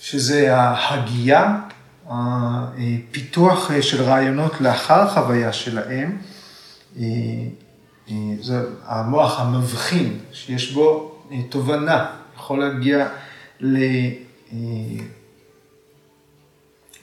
שזה 0.00 0.56
ההגייה 0.56 1.60
הפיתוח 2.08 3.70
של 3.80 4.02
רעיונות 4.02 4.60
לאחר 4.60 5.08
חוויה 5.08 5.52
שלהם, 5.52 6.18
אה, 6.96 7.02
אה, 8.10 8.14
זה 8.40 8.62
המוח 8.84 9.40
המבחין, 9.40 10.18
שיש 10.32 10.72
בו 10.72 11.14
אה, 11.32 11.42
תובנה, 11.48 12.06
יכול 12.36 12.60
להגיע 12.60 13.08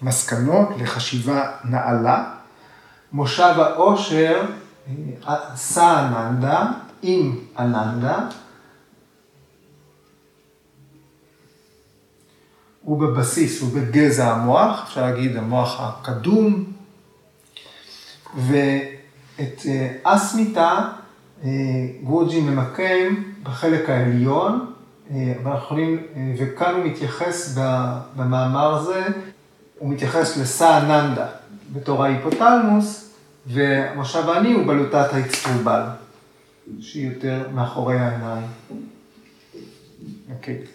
למסקנות, 0.02 0.70
לחשיבה 0.80 1.52
נעלה. 1.64 2.32
מושב 3.12 3.54
העושר, 3.58 4.46
סא-אננדה, 5.56 6.66
עם 7.02 7.40
אננדה, 7.60 8.20
הוא 12.86 13.00
בבסיס, 13.00 13.62
הוא 13.62 13.70
בגזע 13.74 14.32
המוח, 14.34 14.84
אפשר 14.84 15.02
להגיד 15.02 15.38
המוח 15.38 15.82
הקדום, 15.82 16.64
ואת 18.38 19.66
אה, 19.66 19.92
אסמיתה 20.04 20.80
אה, 21.44 21.50
גורג'י 22.04 22.42
ממקם 22.42 23.24
בחלק 23.44 23.90
העליון, 23.90 24.74
אה, 25.12 25.34
יכולים, 25.58 25.98
וכאן 26.38 26.76
הוא 26.76 26.86
מתייחס 26.86 27.58
במאמר 28.16 28.76
הזה, 28.76 29.04
הוא 29.80 29.90
מתייחס 29.90 30.38
לסאננדה 30.38 31.28
בתור 31.74 32.04
ההיפותלמוס, 32.04 33.16
והמושב 33.48 34.30
העני 34.30 34.54
הוא 34.54 34.68
בלוטת 34.68 35.14
האצטרובל, 35.14 35.82
שהיא 36.80 37.12
יותר 37.12 37.50
מאחורי 37.54 38.00
העיניים. 38.00 38.48
אוקיי. 40.34 40.60
Okay. 40.64 40.75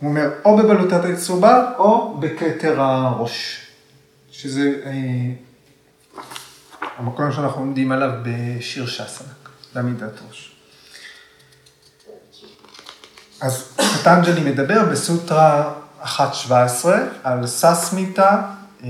הוא 0.00 0.10
אומר, 0.10 0.30
או 0.44 0.56
בבלוטת 0.56 1.04
היצרובל, 1.04 1.60
או 1.78 2.16
בכתר 2.20 2.80
הראש, 2.80 3.66
שזה 4.30 4.74
אה, 4.84 4.92
המקום 6.96 7.32
שאנחנו 7.32 7.60
עומדים 7.60 7.92
עליו 7.92 8.10
בשיר 8.22 8.86
שסנה, 8.86 9.32
בעמידת 9.74 10.12
ראש. 10.28 10.56
אז 13.40 13.62
פטנג'לי 14.00 14.50
מדבר 14.50 14.84
בסוטרה 14.84 15.72
1.17 16.02 16.88
על 17.22 17.46
ססמיתה 17.46 18.42
אה, 18.84 18.88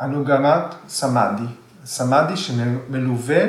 אנוגמת 0.00 0.74
סמאדי, 0.88 1.42
סמאדי 1.84 2.36
שמלווה 2.36 3.44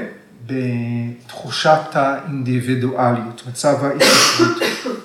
בתחושת 0.50 1.82
האינדיבידואליות, 1.94 3.44
מצב 3.48 3.86
ההתיישבות, 3.86 4.58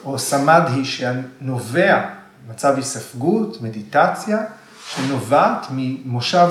או 0.05 0.18
סמדהי 0.18 0.84
שנובע, 0.84 2.01
מצב 2.49 2.76
היספגות, 2.76 3.62
מדיטציה, 3.62 4.38
שנובעת 4.88 5.66
ממושב 5.70 6.49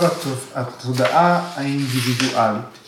התודעה 0.55 1.49
האינדיבידואלית. 1.55 2.83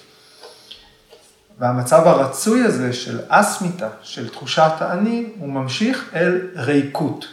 והמצב 1.59 2.07
הרצוי 2.07 2.63
הזה 2.63 2.93
של 2.93 3.19
אסמיתה, 3.27 3.87
של 4.01 4.29
תחושת 4.29 4.71
האני, 4.79 5.25
הוא 5.39 5.49
ממשיך 5.49 6.09
אל 6.15 6.41
ריקות, 6.55 7.25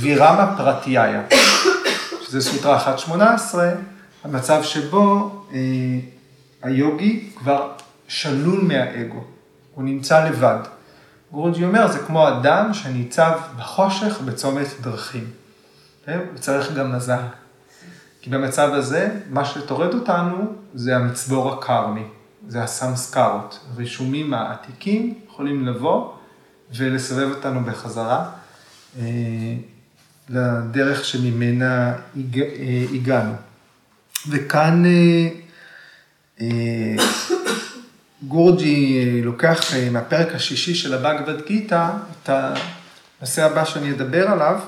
וירמה 0.00 0.54
פרטיהיה, 0.56 1.22
זה 2.28 2.40
סוטרה 2.40 2.96
1.18, 3.08 3.12
המצב 4.24 4.62
שבו 4.62 5.30
אה, 5.52 5.58
היוגי 6.64 7.30
כבר 7.36 7.72
שלול 8.08 8.60
מהאגו, 8.60 9.24
הוא 9.74 9.84
נמצא 9.84 10.28
לבד. 10.28 10.58
גורוג'י 11.32 11.64
אומר, 11.64 11.92
זה 11.92 11.98
כמו 11.98 12.28
אדם 12.28 12.74
שניצב 12.74 13.38
בחושך 13.56 14.20
בצומת 14.24 14.66
דרכים. 14.80 15.30
הוא 16.06 16.14
צריך 16.40 16.72
גם 16.72 16.96
מזל. 16.96 17.22
כי 18.20 18.30
במצב 18.30 18.70
הזה, 18.72 19.10
מה 19.30 19.44
שטורד 19.44 19.94
אותנו 19.94 20.52
זה 20.74 20.96
המצבור 20.96 21.52
הקרמי, 21.52 22.04
זה 22.48 22.62
הסמסקרות. 22.62 23.60
הרישומים 23.74 24.34
העתיקים 24.34 25.14
יכולים 25.26 25.66
לבוא 25.66 26.12
ולסובב 26.76 27.30
אותנו 27.36 27.64
בחזרה 27.64 28.30
אה, 28.98 29.04
לדרך 30.28 31.04
שממנה 31.04 31.92
אה, 31.92 32.84
הגענו. 32.94 33.34
וכאן 34.28 34.84
אה, 34.84 35.28
גורג'י 38.28 38.98
אה, 38.98 39.20
לוקח 39.24 39.74
אה, 39.74 39.90
מהפרק 39.90 40.34
השישי 40.34 40.74
של 40.74 40.94
הבגבד 40.94 41.46
גיתא 41.46 41.88
את 42.22 42.30
הנושא 43.20 43.44
הבא 43.44 43.64
שאני 43.64 43.90
אדבר 43.90 44.30
עליו. 44.30 44.60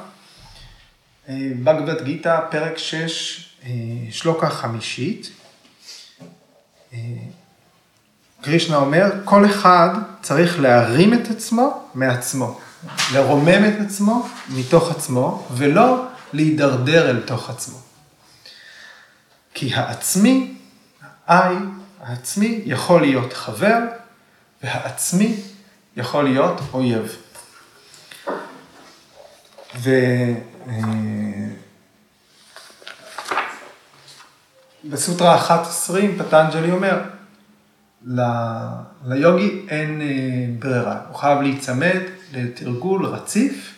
אה, 1.28 1.34
בגבד 1.64 2.02
גיתא, 2.04 2.40
פרק 2.50 2.78
6, 2.78 3.42
שלוקה 4.10 4.50
חמישית. 4.50 5.30
קרישנה 8.40 8.76
אומר, 8.76 9.10
כל 9.24 9.46
אחד 9.46 9.88
צריך 10.22 10.60
להרים 10.60 11.14
את 11.14 11.30
עצמו 11.30 11.88
מעצמו, 11.94 12.60
לרומם 13.14 13.64
את 13.68 13.80
עצמו 13.86 14.28
מתוך 14.48 14.90
עצמו, 14.90 15.46
ולא 15.50 16.06
להידרדר 16.32 17.10
אל 17.10 17.20
תוך 17.20 17.50
עצמו. 17.50 17.78
כי 19.54 19.74
העצמי, 19.74 20.55
I, 21.28 21.32
העצמי 22.00 22.60
יכול 22.64 23.00
להיות 23.00 23.32
חבר, 23.32 23.78
והעצמי 24.62 25.36
יכול 25.96 26.24
להיות 26.24 26.60
אויב. 26.72 27.16
ו... 29.76 29.90
בסוטרה 34.90 35.46
1.20 35.46 35.92
פטנג'לי 36.18 36.70
אומר, 36.70 37.00
ליוגי 39.04 39.66
אין 39.68 40.00
אה, 40.00 40.06
ברירה, 40.58 41.00
הוא 41.08 41.16
חייב 41.16 41.40
להיצמד 41.40 42.00
לתרגול 42.32 43.06
רציף 43.06 43.74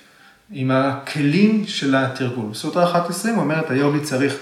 עם 0.51 0.71
הכלים 0.71 1.67
של 1.67 1.95
התרגול. 1.95 2.51
בסוטרה 2.51 3.05
1.20 3.09 3.29
אומרת, 3.37 3.71
היוגי 3.71 4.01
צריך 4.01 4.35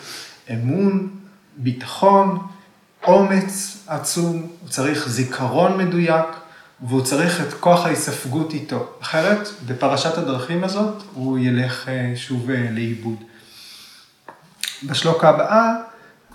אמון, 0.52 1.08
ביטחון, 1.56 2.38
אומץ 3.06 3.76
עצום, 3.86 4.46
הוא 4.60 4.68
צריך 4.68 5.08
זיכרון 5.08 5.78
מדויק, 5.78 6.26
והוא 6.80 7.02
צריך 7.02 7.40
את 7.40 7.54
כוח 7.54 7.86
ההיספגות 7.86 8.52
איתו. 8.52 8.86
אחרת, 9.02 9.48
בפרשת 9.66 10.18
הדרכים 10.18 10.64
הזאת, 10.64 11.02
הוא 11.14 11.38
ילך 11.38 11.88
אה, 11.88 12.12
שוב 12.16 12.50
אה, 12.50 12.68
לאיבוד. 12.70 13.16
בשלוקה 14.86 15.28
הבאה, 15.28 15.74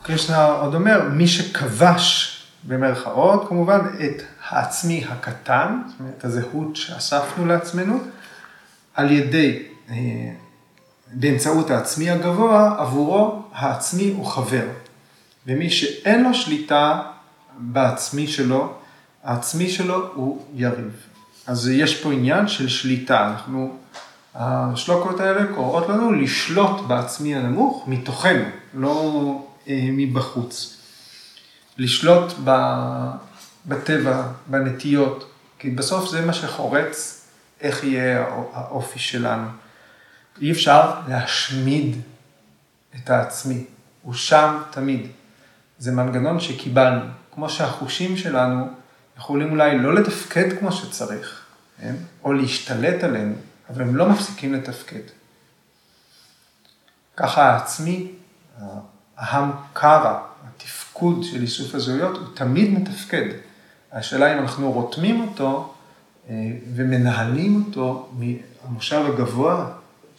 קרישנה 0.04 0.46
עוד 0.46 0.76
אומר, 0.76 1.10
מי 1.12 1.28
שכבש, 1.28 2.38
במרכאות 2.64 3.50
כמובן, 3.50 3.80
את 3.80 4.22
העצמי 4.50 5.06
הקטן, 5.10 5.82
זאת 5.88 6.00
אומרת, 6.00 6.26
הזהות 6.26 6.76
שאספנו 6.76 7.46
לעצמנו, 7.46 8.00
על 8.94 9.12
ידי, 9.12 9.64
אה, 9.90 9.96
באמצעות 11.14 11.70
העצמי 11.70 12.10
הגבוה, 12.10 12.76
עבורו 12.78 13.44
העצמי 13.54 14.14
הוא 14.18 14.26
חבר. 14.26 14.66
ומי 15.48 15.70
שאין 15.70 16.24
לו 16.24 16.34
שליטה 16.34 17.02
בעצמי 17.58 18.28
שלו, 18.28 18.74
העצמי 19.24 19.70
שלו 19.70 20.14
הוא 20.14 20.46
יריב. 20.56 21.08
אז 21.48 21.68
יש 21.68 22.04
פה 22.04 22.14
עניין 22.14 22.48
של 22.48 22.70
שליטה. 22.70 23.28
אנחנו, 23.28 23.78
השלוקות 24.36 25.20
האלה 25.20 25.54
קוראות 25.56 25.90
לנו 25.90 26.12
לשלוט 26.12 26.82
בעצמי 26.88 27.36
הנמוך 27.36 27.84
מתוכנו, 27.88 28.44
לא 28.74 29.36
אה, 29.68 29.90
מבחוץ. 29.92 30.78
לשלוט 31.78 32.34
ב, 32.44 32.52
בטבע, 33.66 34.24
בנטיות, 34.48 35.32
כי 35.60 35.70
בסוף 35.70 36.10
זה 36.10 36.26
מה 36.26 36.34
שחורץ 36.34 37.26
איך 37.62 37.84
יהיה 37.84 38.26
האופי 38.54 39.00
שלנו. 39.00 39.48
אי 40.42 40.52
אפשר 40.52 40.92
להשמיד 41.08 41.96
את 42.96 43.10
העצמי, 43.10 43.64
הוא 44.02 44.14
שם 44.14 44.58
תמיד. 44.72 45.08
זה 45.82 45.92
מנגנון 45.92 46.40
שקיבלנו. 46.40 47.06
כמו 47.34 47.50
שהחושים 47.50 48.18
שלנו 48.18 48.68
יכולים 49.18 49.52
אולי 49.52 49.80
לא 49.80 49.96
לתפקד 49.96 50.60
כמו 50.60 50.72
שצריך, 50.72 51.46
כן? 51.82 51.96
או 52.24 52.34
להשתלט 52.34 53.04
עלינו, 53.04 53.34
אבל 53.70 53.82
הם 53.82 53.96
לא 53.96 54.10
מפסיקים 54.10 54.54
לתפקד. 54.54 55.02
ככה 57.18 57.44
העצמי, 57.44 58.12
ההם 59.18 59.52
קרא, 59.74 60.20
התפקוד 60.48 61.24
של 61.24 61.42
איסוף 61.42 61.76
הזהויות, 61.76 62.18
הוא 62.18 62.28
תמיד 62.34 62.80
מתפקד. 62.80 63.28
השאלה 63.92 64.34
אם 64.34 64.40
אנחנו 64.40 64.72
רותמים 64.72 65.22
אותו 65.22 65.74
אה, 66.30 66.36
ומנהלים 66.76 67.64
אותו 67.68 68.10
מהמושב 68.14 69.06
הגבוה 69.08 69.72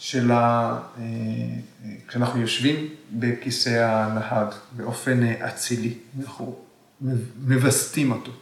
של 0.03 0.31
ה... 0.31 0.37
אה, 0.37 1.03
אה, 1.85 1.91
כשאנחנו 2.09 2.41
יושבים 2.41 2.89
בכיסא 3.13 3.71
הנהג 3.71 4.47
באופן 4.73 5.23
אצילי, 5.25 5.95
אנחנו 6.21 6.57
מווסתים 7.47 8.13
אותו. 8.13 8.33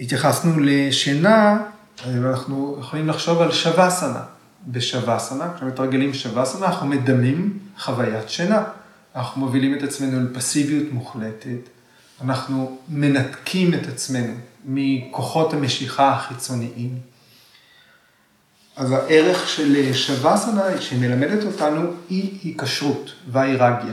התייחסנו 0.00 0.60
לשינה, 0.60 1.62
אנחנו 2.06 2.76
יכולים 2.80 3.08
לחשוב 3.08 3.40
על 3.40 3.52
שווסנה. 3.52 4.24
בשווסנה, 4.66 5.54
כשמתרגלים 5.56 6.14
שווסנה, 6.14 6.66
אנחנו 6.66 6.86
מדמים 6.86 7.58
חוויית 7.78 8.30
שינה. 8.30 8.64
אנחנו 9.16 9.40
מובילים 9.40 9.78
את 9.78 9.82
עצמנו 9.82 10.30
לפסיביות 10.30 10.92
מוחלטת, 10.92 11.68
אנחנו 12.20 12.78
מנתקים 12.88 13.74
את 13.74 13.86
עצמנו 13.88 14.34
מכוחות 14.64 15.52
המשיכה 15.52 16.12
החיצוניים. 16.12 17.11
אז 18.82 18.92
הערך 18.92 19.48
של 19.48 19.92
שווסנה 19.92 20.80
שמלמדת 20.80 21.44
אותנו 21.44 21.90
היא 22.08 22.38
היקשרות 22.42 23.12
והאירגיה. 23.32 23.92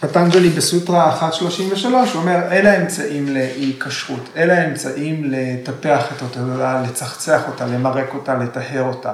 פטנג'לי 0.00 0.48
בסוטרה 0.48 1.30
1.33 1.32 1.86
אומר, 2.14 2.36
אלה 2.50 2.72
האמצעים 2.72 3.28
לאי 3.28 3.72
כשרות, 3.80 4.28
אלה 4.36 4.62
האמצעים 4.62 5.24
לטפח 5.24 6.04
את 6.16 6.22
אותה, 6.22 6.82
לצחצח 6.86 7.42
אותה, 7.48 7.66
למרק 7.66 8.14
אותה, 8.14 8.34
לטהר 8.34 8.82
אותה. 8.82 9.12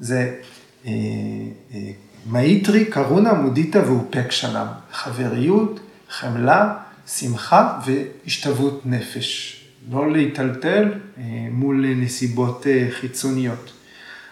זה 0.00 0.34
אה, 0.86 0.90
אה, 1.74 1.78
מאיטרי, 2.26 2.84
קרונה, 2.84 3.32
מודיטה 3.32 3.90
ואופקשנם, 3.90 4.66
חבריות, 4.92 5.80
חמלה, 6.10 6.83
שמחה 7.06 7.80
והשתוות 7.86 8.82
נפש. 8.84 9.60
לא 9.90 10.12
להיטלטל 10.12 10.92
אה, 11.18 11.22
מול 11.50 11.86
נסיבות 11.96 12.66
אה, 12.66 12.88
חיצוניות. 12.90 13.72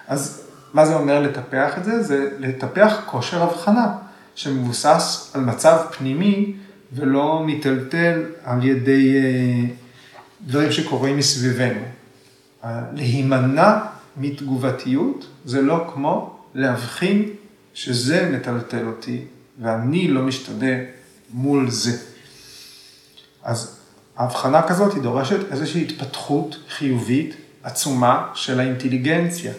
אז 0.09 0.49
מה 0.75 0.87
זה 0.87 0.95
אומר 0.95 1.21
לטפח 1.21 1.79
את 1.79 1.85
זה? 1.85 2.03
זה 2.03 2.31
לטפח 2.39 3.03
כושר 3.07 3.43
הבחנה. 3.43 3.97
שמבוסס 4.35 5.31
על 5.35 5.41
מצב 5.41 5.79
פנימי 5.99 6.53
ולא 6.93 7.43
מיטלטל 7.47 8.23
על 8.45 8.65
ידי 8.65 9.17
אה, 9.17 9.75
דברים 10.47 10.73
שקורים 10.73 11.17
מסביבנו. 11.17 11.81
להימנע 12.93 13.79
מתגובתיות 14.17 15.27
זה 15.45 15.63
לא 15.63 15.91
כמו 15.95 16.39
להבחין 16.55 17.29
שזה 17.75 18.31
מטלטל 18.33 18.87
אותי 18.87 19.21
ואני 19.63 20.09
לא 20.09 20.23
משתנה 20.23 20.77
מול 21.33 21.71
זה. 21.71 22.12
אז 23.43 23.79
ההבחנה 24.17 24.69
כזאת 24.69 24.95
היא 24.95 25.03
דורשת 25.03 25.53
איזושהי 25.53 25.83
התפתחות 25.83 26.57
חיובית 26.69 27.35
עצומה 27.63 28.29
של 28.35 28.61
האינטליגנציה. 28.61 29.53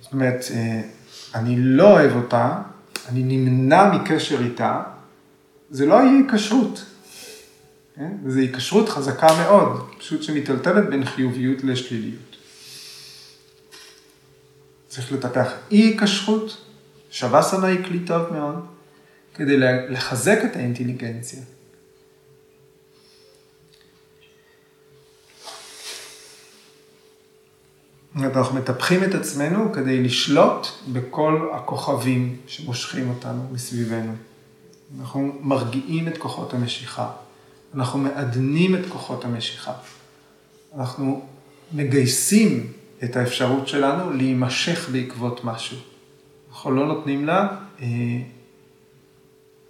זאת 0.00 0.12
אומרת, 0.12 0.44
אה, 0.50 0.80
אני 1.34 1.56
לא 1.58 1.90
אוהב 1.90 2.16
אותה, 2.16 2.62
אני 3.08 3.22
נמנע 3.22 3.92
מקשר 3.92 4.44
איתה, 4.44 4.82
זה 5.70 5.86
לא 5.86 5.94
יהיה 5.94 6.12
היקשרות. 6.12 6.84
כן? 7.96 8.12
זו 8.26 8.38
היקשרות 8.38 8.88
חזקה 8.88 9.26
מאוד, 9.38 9.90
פשוט 9.98 10.22
שמטלטלת 10.22 10.88
בין 10.88 11.04
חיוביות 11.04 11.64
לשליליות. 11.64 12.36
צריך 14.88 15.12
לטפח 15.12 15.52
אי 15.70 15.76
היקשרות, 15.76 16.56
שווסנה 17.10 17.66
היא 17.66 17.84
כלי 17.84 17.98
טוב 17.98 18.32
מאוד, 18.32 18.66
כדי 19.34 19.56
לחזק 19.88 20.38
את 20.44 20.56
האינטליגנציה. 20.56 21.40
אנחנו 28.24 28.56
מטפחים 28.58 29.04
את 29.04 29.14
עצמנו 29.14 29.72
כדי 29.72 30.02
לשלוט 30.02 30.66
בכל 30.92 31.48
הכוכבים 31.52 32.36
שמושכים 32.46 33.08
אותנו 33.10 33.42
מסביבנו. 33.52 34.12
אנחנו 35.00 35.32
מרגיעים 35.40 36.08
את 36.08 36.18
כוחות 36.18 36.54
המשיכה, 36.54 37.10
אנחנו 37.74 37.98
מעדנים 37.98 38.74
את 38.74 38.80
כוחות 38.88 39.24
המשיכה, 39.24 39.72
אנחנו 40.76 41.26
מגייסים 41.72 42.72
את 43.04 43.16
האפשרות 43.16 43.68
שלנו 43.68 44.12
להימשך 44.12 44.88
בעקבות 44.92 45.44
משהו. 45.44 45.76
אנחנו 46.50 46.70
לא 46.70 46.86
נותנים 46.86 47.26
לה 47.26 47.48
אה, 47.82 47.86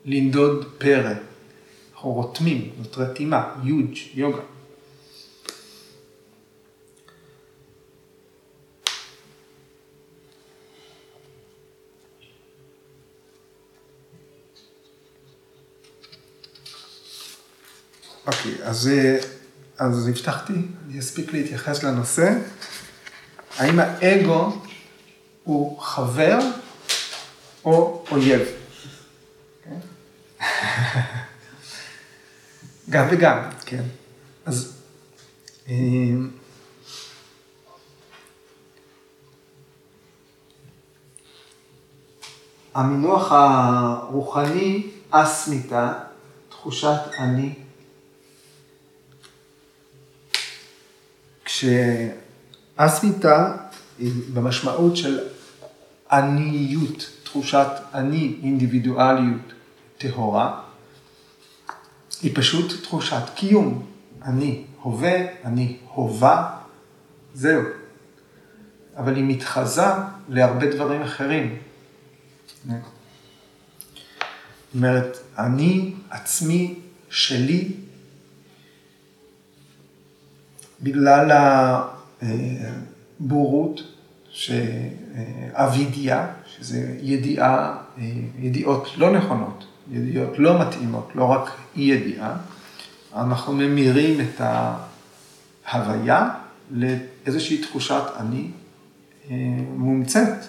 לנדוד 0.05 0.65
פרא, 0.79 1.15
אנחנו 1.95 2.11
רותמים, 2.11 2.71
זאת 2.83 2.99
רתימה, 2.99 3.55
יוג', 3.65 3.97
יוגה. 4.15 4.43
אוקיי, 18.27 18.55
אז, 18.65 18.89
אה, 18.89 19.19
אז 19.79 20.09
הבטחתי, 20.09 20.53
אני 20.87 21.01
אספיק 21.01 21.33
להתייחס 21.33 21.83
לנושא. 21.83 22.33
האם 23.57 23.79
האגו 23.79 24.63
הוא 25.45 25.81
חבר 25.81 26.39
או 27.65 28.05
אויב? 28.11 28.41
כן? 29.65 29.79
גם 32.91 33.07
וגם, 33.11 33.39
כן. 33.67 33.83
אז 34.47 34.73
אה, 35.69 35.75
המינוח 42.75 43.33
הרוחני, 43.33 44.91
אסמיתה, 45.11 45.93
תחושת 46.49 47.01
אני, 47.19 47.66
כשאסמיתה 51.57 53.57
היא 53.99 54.13
במשמעות 54.35 54.97
של 54.97 55.19
עניות, 56.13 57.11
תחושת 57.23 57.67
אני, 57.95 58.37
אינדיבידואליות 58.43 59.53
טהורה, 59.99 60.61
היא 62.23 62.31
פשוט 62.35 62.83
תחושת 62.83 63.23
קיום. 63.35 63.87
אני 64.23 64.65
הווה, 64.83 65.17
אני 65.45 65.77
הווה, 65.95 66.57
זהו. 67.35 67.63
אבל 68.97 69.17
היא 69.17 69.25
מתחזה 69.25 69.87
להרבה 70.29 70.71
דברים 70.71 71.03
אחרים. 71.03 71.59
זאת 72.65 72.75
אומרת, 74.75 75.19
אני 75.39 75.95
עצמי 76.11 76.75
שלי 77.11 77.73
בגלל 80.83 81.31
הבורות, 83.21 83.81
שאבידיה, 84.31 86.27
שזה 86.47 86.97
ידיעה, 87.03 87.79
ידיעות 88.39 88.89
לא 88.97 89.11
נכונות, 89.19 89.67
ידיעות 89.91 90.39
לא 90.39 90.61
מתאימות, 90.61 91.11
לא 91.15 91.25
רק 91.25 91.51
אי 91.77 91.83
ידיעה, 91.83 92.37
אנחנו 93.17 93.53
ממירים 93.53 94.21
את 94.21 94.41
ההוויה 95.67 96.31
לאיזושהי 96.71 97.63
תחושת 97.63 98.03
אני 98.21 98.51
מומצאת, 99.77 100.45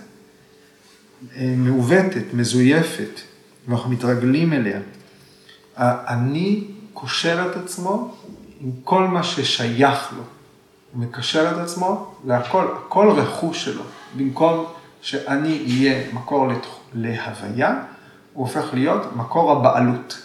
מעוותת, 1.40 2.34
מזויפת, 2.34 3.22
ואנחנו 3.68 3.90
מתרגלים 3.90 4.54
אליה. 4.54 4.80
האני 5.76 6.64
קושר 6.94 7.48
את 7.52 7.58
עצמו 7.58 8.16
עם 8.62 8.72
כל 8.84 9.08
מה 9.08 9.24
ששייך 9.24 10.14
לו. 10.18 10.24
הוא 10.92 11.02
מקשר 11.02 11.52
את 11.52 11.58
עצמו 11.58 12.16
להכל, 12.26 12.68
הכל 12.78 13.10
רכוש 13.10 13.66
שלו. 13.66 13.84
במקום 14.18 14.66
שאני 15.02 15.64
אהיה 15.66 16.14
מקור 16.14 16.48
להוויה, 16.94 17.84
הוא 18.34 18.48
הופך 18.48 18.74
להיות 18.74 19.16
מקור 19.16 19.52
הבעלות. 19.52 20.22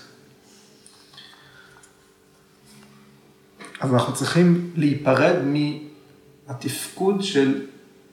אז 3.80 3.94
אנחנו 3.94 4.14
צריכים 4.14 4.70
להיפרד 4.74 5.36
מהתפקוד 5.44 7.22
של 7.22 7.66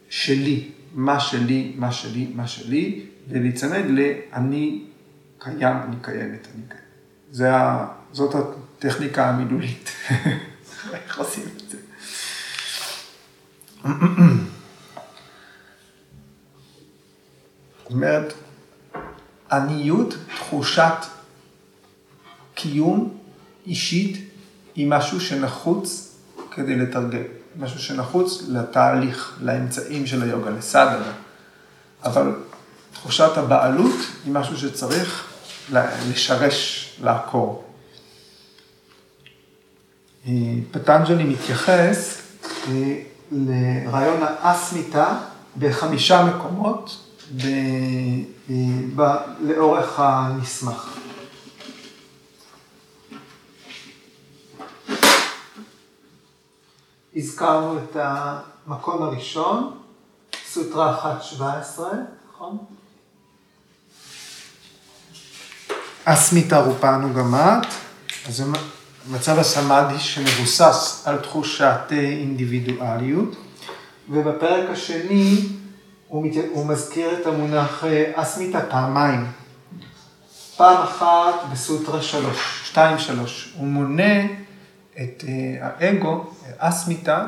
שלי, 0.09 0.71
מה 0.93 1.19
שלי, 1.19 1.73
מה 1.77 1.91
שלי, 1.91 2.31
מה 2.35 2.47
שלי, 2.47 3.05
ולהיצמד 3.29 3.83
ל"אני 3.87 4.83
קיים, 5.39 5.77
אני 5.77 5.95
קיימת, 6.01 6.47
אני 6.55 6.63
קיימת". 6.67 6.83
זה 7.31 7.55
ה... 7.55 7.87
זאת 8.11 8.35
הטכניקה 8.79 9.29
המילולית. 9.29 9.89
איך 10.93 11.19
עושים 11.19 11.43
את 11.57 11.69
זה? 11.69 11.77
זאת 17.77 17.91
אומרת, 17.91 18.33
עניות, 19.51 20.13
תחושת 20.35 20.93
קיום 22.53 23.17
אישית, 23.65 24.29
היא 24.75 24.87
משהו 24.87 25.21
שנחוץ 25.21 26.15
כדי 26.51 26.75
לתרגל. 26.75 27.23
משהו 27.59 27.79
שנחוץ 27.79 28.43
לתהליך, 28.47 29.37
לאמצעים 29.41 30.07
של 30.07 30.23
היוגה, 30.23 30.49
לסדנה. 30.49 31.11
אבל 32.03 32.35
תחושת 32.93 33.37
הבעלות 33.37 33.95
היא 34.25 34.33
משהו 34.33 34.57
שצריך 34.57 35.27
לשרש, 36.09 36.89
לעקור. 37.01 37.68
פטנג'לי 40.71 41.23
מתייחס 41.23 42.21
אה, 42.67 43.01
לרעיון 43.31 44.23
האסמיתה 44.23 45.17
בחמישה 45.59 46.25
מקומות 46.25 46.97
ב, 47.35 47.45
אה, 48.49 48.55
ב, 48.95 49.15
לאורך 49.41 49.99
המסמך. 49.99 50.97
הזכרנו 57.15 57.77
את 57.77 57.95
המקום 57.99 59.03
הראשון, 59.03 59.77
סוטרה 60.47 61.15
1.17, 61.39 61.81
נכון? 62.33 62.57
אסמיתה 66.05 66.59
רופאנו 66.59 67.13
גמת, 67.13 67.67
אז 68.27 68.43
מצב 69.07 69.39
הסמאדי 69.39 69.99
שמבוסס 69.99 71.03
על 71.05 71.17
תחושת 71.17 71.79
אינדיבידואליות, 71.91 73.35
ובפרק 74.09 74.69
השני 74.69 75.45
הוא, 76.07 76.25
מת... 76.25 76.33
הוא 76.53 76.65
מזכיר 76.65 77.21
את 77.21 77.27
המונח 77.27 77.83
אה, 77.83 78.11
אסמיתה 78.15 78.61
פעמיים. 78.61 79.25
פעם 80.57 80.83
אחת 80.83 81.35
בסוטרה 81.51 82.01
שלוש, 82.01 82.61
שתיים 82.65 82.99
שלוש, 82.99 83.53
הוא 83.57 83.67
מונה 83.67 84.25
את 85.01 85.23
אה, 85.27 85.67
האגו, 85.67 86.33
אסמיתה, 86.57 87.25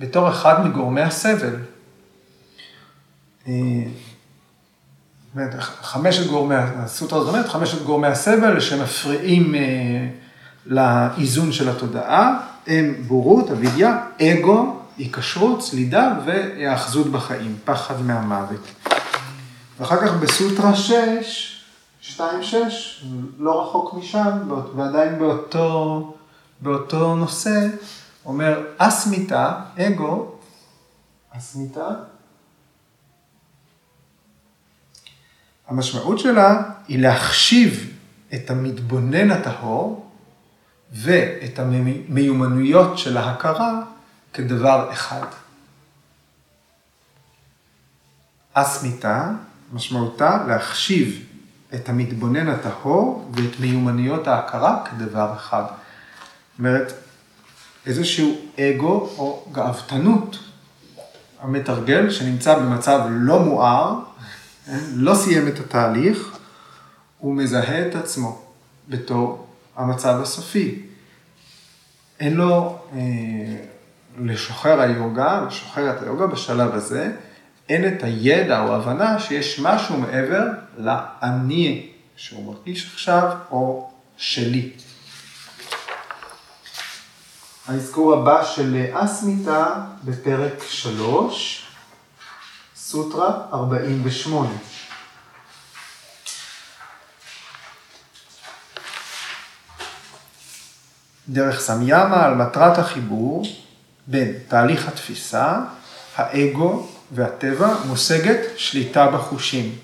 בתור 0.00 0.28
אחד 0.28 0.66
מגורמי 0.66 1.02
הסבל. 1.02 1.56
אה, 3.48 3.52
חמשת 5.82 6.26
גורמי, 6.26 6.54
הסוטרה 6.54 7.18
הזאת 7.18 7.34
אומרת, 7.34 7.48
חמשת 7.48 7.82
גורמי 7.82 8.06
הסבל 8.06 8.60
שמפריעים 8.60 9.54
לאיזון 10.66 11.52
של 11.52 11.68
התודעה, 11.68 12.40
הם 12.66 12.94
בורות, 13.06 13.50
אבידיה, 13.50 14.04
אגו, 14.22 14.80
היקשרות, 14.98 15.62
סלידה 15.62 16.18
והיאחזות 16.26 17.06
בחיים, 17.06 17.56
פחד 17.64 18.02
מהמוות. 18.02 18.60
ואחר 19.78 20.06
כך 20.06 20.14
בסוטרה 20.14 20.76
6, 20.76 21.60
2-6, 22.18 22.20
לא 23.38 23.62
רחוק 23.62 23.94
משם, 23.94 24.38
ועדיין 24.76 25.18
באותו, 25.18 26.14
באותו 26.60 27.16
נושא, 27.16 27.68
אומר 28.26 28.62
אסמיתה, 28.78 29.52
אגו, 29.78 30.32
אסמיתה, 31.30 31.88
המשמעות 35.68 36.18
שלה 36.18 36.62
היא 36.88 36.98
להחשיב 36.98 37.90
את 38.34 38.50
המתבונן 38.50 39.30
הטהור 39.30 40.03
ואת 40.94 41.58
המיומנויות 41.58 42.98
של 42.98 43.16
ההכרה 43.16 43.82
כדבר 44.32 44.88
אחד. 44.92 45.26
אסמיתה, 48.52 49.30
משמעותה 49.72 50.44
להחשיב 50.48 51.24
את 51.74 51.88
המתבונן 51.88 52.48
הטהור 52.48 53.30
ואת 53.34 53.60
מיומנויות 53.60 54.28
ההכרה 54.28 54.84
כדבר 54.90 55.32
אחד. 55.36 55.62
זאת 55.66 56.58
אומרת, 56.58 56.92
איזשהו 57.86 58.36
אגו 58.60 59.10
או 59.18 59.46
גאוותנות, 59.52 60.38
המתרגל 61.40 62.10
שנמצא 62.10 62.58
במצב 62.58 63.00
לא 63.10 63.40
מואר, 63.40 63.98
לא 64.94 65.14
סיים 65.14 65.48
את 65.48 65.60
התהליך, 65.60 66.38
הוא 67.18 67.34
מזהה 67.34 67.88
את 67.88 67.94
עצמו 67.94 68.42
בתור 68.88 69.46
המצב 69.76 70.20
הסופי. 70.22 70.82
אין 72.20 72.34
לו, 72.34 72.78
אה, 72.92 72.98
לשוחר 74.18 74.80
היוגה, 74.80 75.44
לשוחרת 75.48 76.02
היוגה 76.02 76.26
בשלב 76.26 76.74
הזה, 76.74 77.12
אין 77.68 77.88
את 77.88 78.02
הידע 78.02 78.60
או 78.60 78.72
ההבנה 78.72 79.20
שיש 79.20 79.60
משהו 79.60 79.98
מעבר 79.98 80.42
לאני 80.78 81.90
שהוא 82.16 82.54
מרגיש 82.54 82.90
עכשיו 82.92 83.36
או 83.50 83.90
שלי. 84.16 84.70
האזכור 87.66 88.14
הבא 88.14 88.44
של 88.44 88.84
אסמיתה 88.92 89.66
בפרק 90.04 90.62
3, 90.68 91.66
סוטרה 92.76 93.46
48. 93.52 94.48
דרך 101.28 101.60
סמיאמה 101.60 102.24
על 102.24 102.34
מטרת 102.34 102.78
החיבור 102.78 103.44
בין 104.06 104.32
תהליך 104.48 104.88
התפיסה, 104.88 105.58
האגו 106.16 106.86
והטבע 107.12 107.74
מושגת 107.86 108.40
שליטה 108.56 109.06
בחושים. 109.06 109.78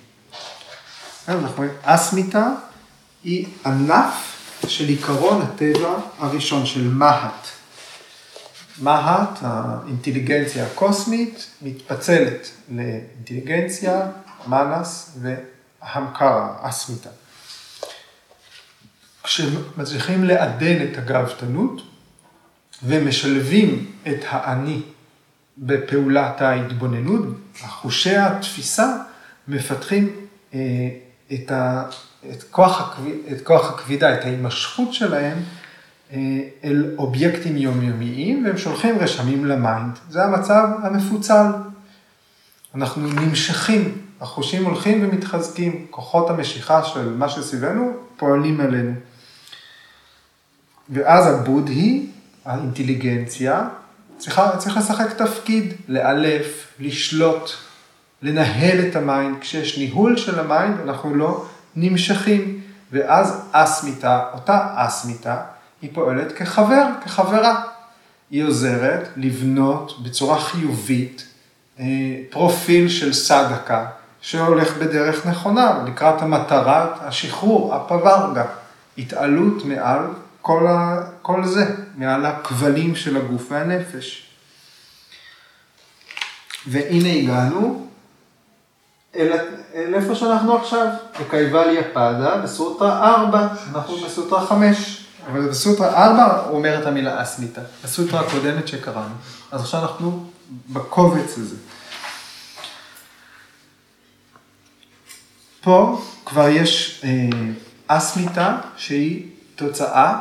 אנחנו 1.28 1.57
רואים, 1.57 1.70
אסמיתה 1.82 2.47
היא 3.24 3.47
ענף 3.66 4.36
של 4.66 4.88
עיקרון 4.88 5.43
הטבע 5.43 5.95
הראשון, 6.18 6.66
של 6.66 6.88
מהט. 6.88 7.47
מהט, 8.78 9.38
האינטליגנציה 9.43 10.66
הקוסמית, 10.66 11.47
מתפצלת 11.62 12.51
לאינטליגנציה, 12.68 14.07
מנס 14.47 15.16
והמקרה, 15.20 16.57
אסמיתה. 16.61 17.11
כשמצליחים 19.30 20.24
לעדן 20.24 20.82
את 20.82 20.98
הגאוותנות 20.98 21.82
ומשלבים 22.82 23.86
את 24.08 24.24
האני 24.28 24.80
בפעולת 25.58 26.42
ההתבוננות, 26.42 27.26
חושי 27.60 28.16
התפיסה 28.16 28.96
מפתחים 29.48 30.10
אה, 30.54 30.58
את, 31.32 31.50
ה, 31.50 31.84
את, 32.30 32.42
כוח 32.50 32.80
הכביד, 32.80 33.14
את 33.32 33.40
כוח 33.46 33.70
הכבידה, 33.70 34.14
את 34.14 34.24
ההימשכות 34.24 34.94
שלהם 34.94 35.38
אה, 36.12 36.18
אל 36.64 36.94
אובייקטים 36.98 37.56
יומיומיים, 37.56 38.44
והם 38.44 38.58
שולחים 38.58 38.98
רשמים 38.98 39.44
ל 39.44 39.53
mind. 39.53 39.98
זה 40.10 40.24
המצב 40.24 40.68
המפוצל. 40.82 41.46
אנחנו 42.74 43.06
נמשכים, 43.06 43.98
החושים 44.20 44.64
הולכים 44.64 45.04
ומתחזקים, 45.04 45.86
כוחות 45.90 46.30
המשיכה 46.30 46.84
של 46.84 47.14
מה 47.14 47.28
שסביבנו 47.28 47.92
פועלים 48.16 48.60
עלינו. 48.60 48.92
ואז 50.91 51.26
הבודהי, 51.26 52.07
האינטליגנציה, 52.45 53.68
צריכה, 54.18 54.57
צריך 54.57 54.76
לשחק 54.76 55.12
תפקיד, 55.12 55.74
לאלף, 55.88 56.66
לשלוט, 56.80 57.51
לנהל 58.22 58.88
את 58.88 58.97
ה 58.96 59.03
mind. 59.03 59.36
כשיש 59.41 59.78
ניהול 59.78 60.16
של 60.16 60.41
ה 60.40 60.47
mind, 60.47 60.80
אנחנו 60.80 61.14
לא 61.14 61.45
נמשכים. 61.76 62.61
ואז 62.93 63.43
אסמיתה, 63.53 64.20
אותה 64.34 64.66
אסמיתה, 64.74 65.36
היא 65.82 65.91
פועלת 65.93 66.32
כחבר, 66.32 66.86
כחברה. 67.05 67.62
היא 68.30 68.45
עוזרת 68.45 69.09
לבנות 69.16 70.03
בצורה 70.03 70.41
חיובית 70.41 71.26
אה, 71.80 71.84
פרופיל 72.30 72.88
של 72.88 73.12
סדהקה 73.12 73.86
שהולך 74.20 74.76
בדרך 74.76 75.26
נכונה, 75.26 75.82
לקראת 75.86 76.22
המטרת 76.22 76.91
השחרור, 77.01 77.74
האפווארגה, 77.74 78.44
התעלות 78.99 79.64
מעל 79.64 80.03
כל, 80.43 80.66
ה, 80.66 81.01
כל 81.22 81.45
זה, 81.45 81.74
מעל 81.97 82.26
הכבלים 82.26 82.97
של 82.97 83.16
הגוף 83.16 83.47
והנפש. 83.51 84.26
והנה 86.66 87.09
הגענו 87.09 87.86
אל, 89.16 89.32
אל 89.74 89.95
איפה 89.95 90.14
שאנחנו 90.14 90.57
עכשיו, 90.57 90.86
בקייבליה 91.20 91.82
פאדה, 91.93 92.36
בסוטרה 92.36 93.14
4, 93.14 93.49
אנחנו 93.72 93.97
בסוטרה 93.97 94.47
5. 94.47 95.07
אבל 95.26 95.49
בסוטרה 95.49 96.07
4 96.07 96.43
הוא 96.49 96.57
אומר 96.57 96.82
את 96.82 96.86
המילה 96.86 97.22
אסמיתה, 97.22 97.61
בסוטרה 97.84 98.20
הקודמת 98.20 98.68
שקראנו. 98.68 99.14
אז 99.53 99.61
עכשיו 99.61 99.82
אנחנו 99.82 100.30
בקובץ 100.68 101.38
הזה. 101.38 101.57
פה 105.61 106.03
כבר 106.26 106.49
יש 106.49 107.01
אה, 107.05 107.11
אסמיתה 107.86 108.59
שהיא 108.76 109.28
תוצאה 109.57 110.20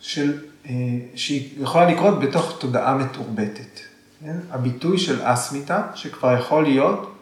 של, 0.00 0.38
אה, 0.66 0.72
שהיא 1.14 1.62
יכולה 1.62 1.90
לקרות 1.90 2.20
בתוך 2.20 2.56
תודעה 2.58 2.94
מתורבתת. 2.94 3.80
כן? 4.20 4.36
הביטוי 4.50 4.98
של 4.98 5.20
אסמיתה, 5.22 5.82
שכבר 5.94 6.38
יכול 6.38 6.62
להיות 6.62 7.14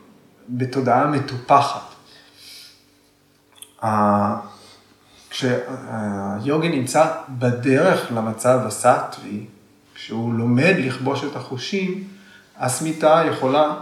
בתודעה 0.49 1.07
מטופחת. 1.07 1.95
כשהיוגי 5.31 6.69
נמצא 6.69 7.13
בדרך 7.29 8.13
למצב 8.13 8.61
הסטווי, 8.67 9.47
כשהוא 9.95 10.35
לומד 10.35 10.75
לכבוש 10.79 11.25
את 11.25 11.37
החושים, 11.37 12.09
אסמיתה 12.57 13.23
יכולה 13.31 13.75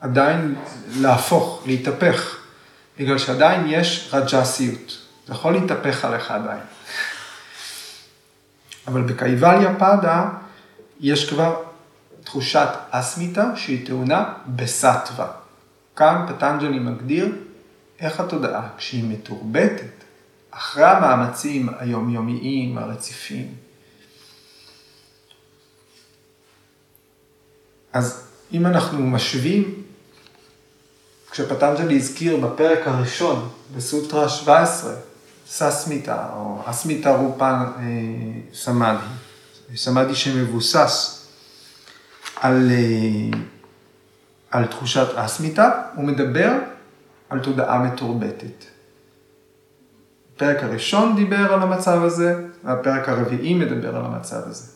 עדיין 0.00 0.54
להפוך, 0.96 1.62
להתהפך, 1.66 2.36
בגלל 2.98 3.18
שעדיין 3.18 3.64
יש 3.66 4.10
רג'סיות. 4.12 4.98
זה 5.26 5.32
יכול 5.32 5.52
להתהפך 5.52 6.04
עליך 6.04 6.30
עדיין. 6.30 6.60
אבל 8.86 9.02
בקייבליה 9.02 9.78
פאדה 9.78 10.30
יש 11.00 11.30
כבר 11.30 11.62
תחושת 12.24 12.68
אסמיתה 12.90 13.56
שהיא 13.56 13.86
טעונה 13.86 14.32
בסטווה. 14.46 15.32
כאן 15.96 16.26
פטנג'לי 16.28 16.78
מגדיר 16.78 17.32
איך 18.00 18.20
התודעה, 18.20 18.68
כשהיא 18.76 19.04
מתורבתת, 19.08 20.04
אחרי 20.50 20.84
המאמצים 20.84 21.68
היומיומיים, 21.78 22.78
הרציפים. 22.78 23.54
אז 27.92 28.26
אם 28.52 28.66
אנחנו 28.66 29.06
משווים, 29.06 29.82
כשפטנג'לי 31.30 31.96
הזכיר 31.96 32.36
בפרק 32.36 32.86
הראשון, 32.86 33.48
בסוטרה 33.76 34.28
17, 34.28 34.94
ססמיתה 35.46 36.26
או 36.36 36.62
אסמיתה 36.64 37.10
רופן 37.16 37.64
אה, 37.78 37.82
סמאדי, 38.54 39.06
סמאדי 39.76 40.14
שמבוסס 40.14 41.26
על, 42.36 42.70
אה, 42.70 43.38
על 44.50 44.66
תחושת 44.66 45.06
אסמיתה, 45.14 45.70
הוא 45.94 46.04
מדבר 46.04 46.52
על 47.30 47.40
תודעה 47.40 47.78
מתורבתת. 47.78 48.64
הפרק 50.36 50.62
הראשון 50.62 51.16
דיבר 51.16 51.52
על 51.52 51.62
המצב 51.62 52.04
הזה, 52.04 52.44
והפרק 52.64 53.08
הרביעי 53.08 53.54
מדבר 53.54 53.96
על 53.96 54.04
המצב 54.04 54.40
הזה. 54.46 54.66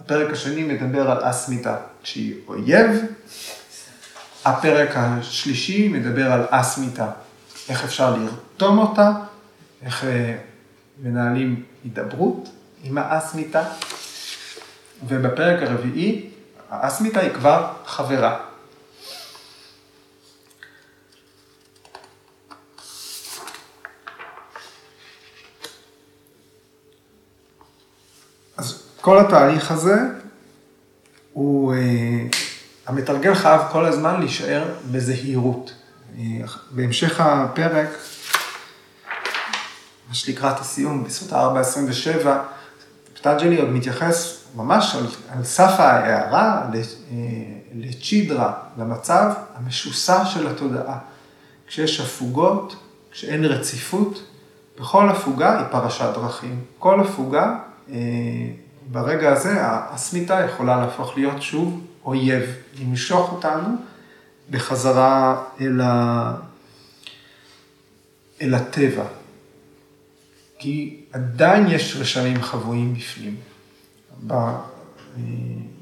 הפרק 0.00 0.32
השני 0.32 0.62
מדבר 0.62 1.10
על 1.10 1.30
אסמיתה 1.30 1.76
שהיא 2.02 2.34
אויב, 2.48 2.90
הפרק 4.44 4.90
השלישי 4.94 5.88
מדבר 5.88 6.32
על 6.32 6.44
אסמיתה, 6.50 7.06
איך 7.68 7.84
אפשר 7.84 8.16
לרתום 8.16 8.78
אותה, 8.78 9.12
איך 9.82 10.04
אה, 10.04 10.36
מנהלים 11.02 11.62
הידברות 11.84 12.48
עם 12.82 12.98
האסמיתה, 12.98 13.62
ובפרק 15.06 15.62
הרביעי, 15.62 16.30
האסמיתה 16.70 17.20
היא 17.20 17.32
כבר 17.32 17.72
חברה. 17.86 18.40
אז 28.56 28.82
כל 29.00 29.18
התהליך 29.18 29.70
הזה, 29.70 29.96
הוא, 31.32 31.74
אה, 31.74 31.78
המתרגל 32.86 33.34
חייב 33.34 33.60
כל 33.72 33.84
הזמן 33.84 34.20
להישאר 34.20 34.64
בזהירות. 34.90 35.74
אה, 36.18 36.22
בהמשך 36.70 37.20
הפרק, 37.20 37.88
ממש 40.16 40.28
לקראת 40.28 40.60
הסיום, 40.60 41.04
בסוטה 41.04 41.48
4.27, 42.22 42.26
פטנג'לי 43.14 43.60
עוד 43.60 43.68
מתייחס 43.68 44.44
ממש 44.54 44.94
על, 44.94 45.06
על 45.28 45.44
סף 45.44 45.80
ההערה 45.80 46.62
אה, 46.72 47.16
לצ'ידרה, 47.74 48.52
למצב 48.78 49.32
המשוסע 49.54 50.24
של 50.24 50.46
התודעה. 50.46 50.98
כשיש 51.66 52.00
הפוגות, 52.00 52.76
כשאין 53.10 53.44
רציפות, 53.44 54.22
בכל 54.80 55.08
הפוגה 55.08 55.58
היא 55.58 55.66
פרשת 55.70 56.08
דרכים. 56.14 56.64
כל 56.78 57.00
הפוגה, 57.00 57.58
אה, 57.90 57.96
ברגע 58.92 59.32
הזה 59.32 59.54
הסמיתה 59.60 60.40
יכולה 60.40 60.80
להפוך 60.80 61.16
להיות 61.16 61.42
שוב 61.42 61.80
אויב, 62.04 62.42
למשוך 62.80 63.32
אותנו 63.32 63.76
בחזרה 64.50 65.42
אל, 65.60 65.80
ה... 65.80 66.34
אל 68.42 68.54
הטבע. 68.54 69.04
כי 70.58 71.00
עדיין 71.12 71.66
יש 71.68 71.96
רשמים 71.96 72.42
חבויים 72.42 72.94
בפנים. 72.94 73.36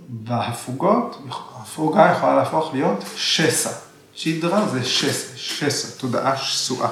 בהפוגות, 0.08 1.22
הפוגה 1.56 2.12
יכולה 2.16 2.36
להפוך 2.36 2.74
להיות 2.74 3.04
שסע. 3.16 3.70
שידרה 4.14 4.68
זה 4.68 4.84
שסע, 4.84 5.36
שסע, 5.36 6.00
תודעה 6.00 6.36
שסועה. 6.36 6.90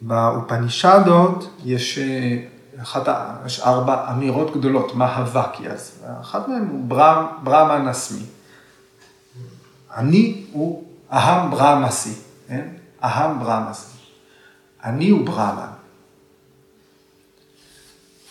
באופנישדות 0.00 1.50
יש, 1.64 1.98
אחת, 2.82 3.08
יש 3.46 3.60
ארבע 3.60 4.10
אמירות 4.10 4.56
גדולות, 4.56 4.94
מה 4.94 5.16
הווקיאז. 5.16 6.04
אחת 6.20 6.48
מהן 6.48 6.68
הוא 6.68 6.84
ברמן 7.42 7.88
עצמי. 7.88 8.22
אני 9.96 10.44
הוא 10.52 10.84
אהם 11.12 11.50
ברמסי, 11.50 12.14
כן? 12.48 12.68
אהם 13.04 13.38
ברמסי. 13.38 13.95
אני 14.86 15.08
הוא 15.08 15.26
ברמן. 15.26 15.66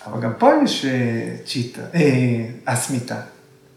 אבל 0.05 0.21
גם 0.21 0.31
פה 0.37 0.51
יש 0.63 0.85
אה, 0.85 1.35
צ'יטה, 1.45 1.81
אה, 1.95 2.45
אסמיתה. 2.65 3.21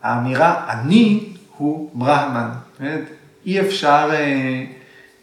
האמירה 0.02 0.72
אני 0.72 1.32
הוא 1.56 1.90
ברהמן. 1.94 2.50
אי 3.46 3.60
אפשר 3.60 4.10
אה, 4.12 4.64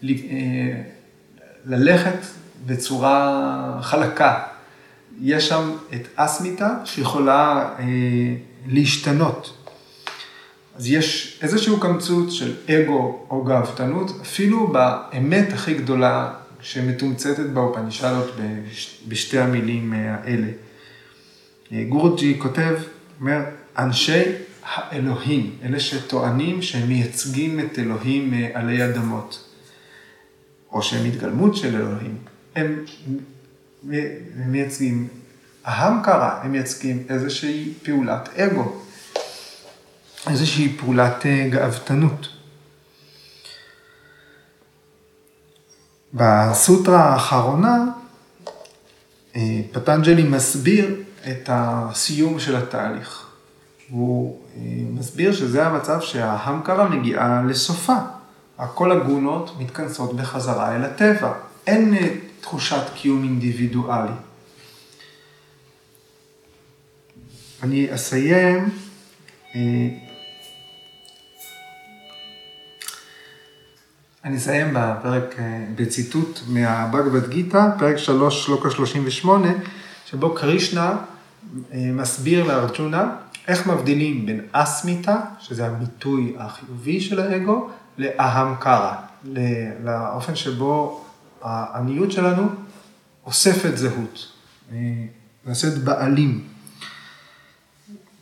אה, 0.04 0.82
ללכת 1.64 2.18
בצורה 2.66 3.78
חלקה. 3.82 4.42
יש 5.20 5.48
שם 5.48 5.70
את 5.94 6.08
אסמיתה 6.16 6.74
שיכולה 6.84 7.68
אה, 7.78 7.84
להשתנות. 8.66 9.52
אז 10.76 10.86
יש 10.90 11.38
איזשהו 11.42 11.80
קמצוץ 11.80 12.32
של 12.32 12.54
אגו 12.70 13.26
או 13.30 13.44
גאוותנות, 13.44 14.10
אפילו 14.22 14.72
באמת 14.72 15.52
הכי 15.52 15.74
גדולה 15.74 16.30
שמתומצתת 16.66 17.46
באופנישדות 17.46 18.36
בשתי 19.08 19.38
המילים 19.38 19.92
האלה. 19.92 20.48
גורג'י 21.88 22.36
כותב, 22.38 22.74
אומר, 23.20 23.40
אנשי 23.78 24.22
האלוהים, 24.64 25.56
אלה 25.62 25.80
שטוענים 25.80 26.62
שהם 26.62 26.88
מייצגים 26.88 27.60
את 27.60 27.78
אלוהים 27.78 28.34
עלי 28.54 28.84
אדמות, 28.84 29.44
או 30.72 30.82
שהם 30.82 31.06
התגלמות 31.06 31.56
של 31.56 31.76
אלוהים, 31.76 32.16
הם 32.56 32.84
מייצגים 34.46 35.08
אהם 35.66 36.02
קרא, 36.02 36.30
הם 36.42 36.52
מייצגים 36.52 37.04
איזושהי 37.08 37.72
פעולת 37.82 38.28
אגו, 38.36 38.82
איזושהי 40.30 40.76
פעולת 40.78 41.26
אה, 41.26 41.48
גאוותנות. 41.50 42.35
בסוטרה 46.16 47.00
האחרונה, 47.00 47.84
אה, 49.36 49.60
פטנג'לי 49.72 50.22
מסביר 50.22 50.94
את 51.28 51.48
הסיום 51.52 52.40
של 52.40 52.56
התהליך. 52.56 53.26
הוא 53.90 54.40
אה, 54.56 54.60
מסביר 54.90 55.32
שזה 55.32 55.66
המצב 55.66 56.00
שההמקרה 56.00 56.88
מגיעה 56.88 57.42
לסופה. 57.42 57.96
כל 58.74 58.92
הגונות 58.92 59.54
מתכנסות 59.58 60.16
בחזרה 60.16 60.76
אל 60.76 60.84
הטבע. 60.84 61.32
אין 61.66 61.94
אה, 61.94 62.14
תחושת 62.40 62.82
קיום 62.94 63.22
אינדיבידואלי. 63.22 64.12
אני 67.62 67.94
אסיים 67.94 68.68
אני 74.26 74.36
אסיים 74.36 74.74
בפרק, 74.74 75.36
בציטוט 75.74 76.40
מהבגבד 76.48 77.30
גיתא, 77.30 77.68
פרק 77.78 77.96
3, 77.96 78.46
שלוקה 78.46 78.70
38, 78.70 79.48
שבו 80.06 80.34
קרישנה 80.34 80.96
מסביר 81.74 82.44
לארג'ונה 82.44 83.16
איך 83.48 83.66
מבדילים 83.66 84.26
בין 84.26 84.40
אסמיתה, 84.52 85.16
שזה 85.38 85.66
הביטוי 85.66 86.34
החיובי 86.38 87.00
של 87.00 87.20
האגו, 87.20 87.70
לאהמקרה, 87.98 88.96
לאופן 89.84 90.36
שבו 90.36 91.04
העניות 91.42 92.12
שלנו 92.12 92.48
אוספת 93.26 93.76
זהות, 93.76 94.32
נעשית 95.46 95.78
בעלים. 95.78 96.44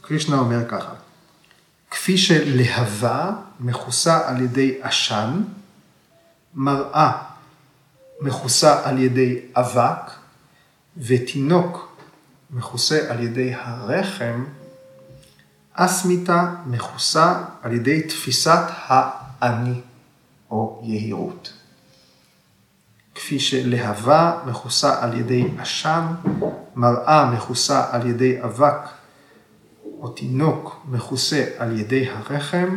קרישנה 0.00 0.38
אומר 0.38 0.68
ככה, 0.68 0.92
כפי 1.90 2.18
שלהבה 2.18 3.30
מכוסה 3.60 4.28
על 4.28 4.40
ידי 4.40 4.74
עשן, 4.82 5.42
מראה 6.54 7.12
מכוסה 8.20 8.88
על 8.88 8.98
ידי 8.98 9.40
אבק, 9.56 10.10
ותינוק 10.96 11.96
מכוסה 12.50 12.98
על 13.08 13.20
ידי 13.20 13.54
הרחם, 13.54 14.44
אסמיתה 15.72 16.54
מכוסה 16.66 17.42
על 17.62 17.72
ידי 17.72 18.02
תפיסת 18.02 18.62
האני 18.68 19.80
או 20.50 20.82
יהירות. 20.84 21.52
כפי 23.14 23.40
שלהבה 23.40 24.40
מכוסה 24.46 25.02
על 25.02 25.18
ידי 25.18 25.48
עשן, 25.58 26.06
מראה 26.74 27.30
מכוסה 27.30 27.86
על 27.90 28.06
ידי 28.06 28.42
אבק, 28.44 28.88
או 30.00 30.08
תינוק 30.08 30.86
מכוסה 30.88 31.44
על 31.58 31.78
ידי 31.78 32.08
הרחם, 32.10 32.76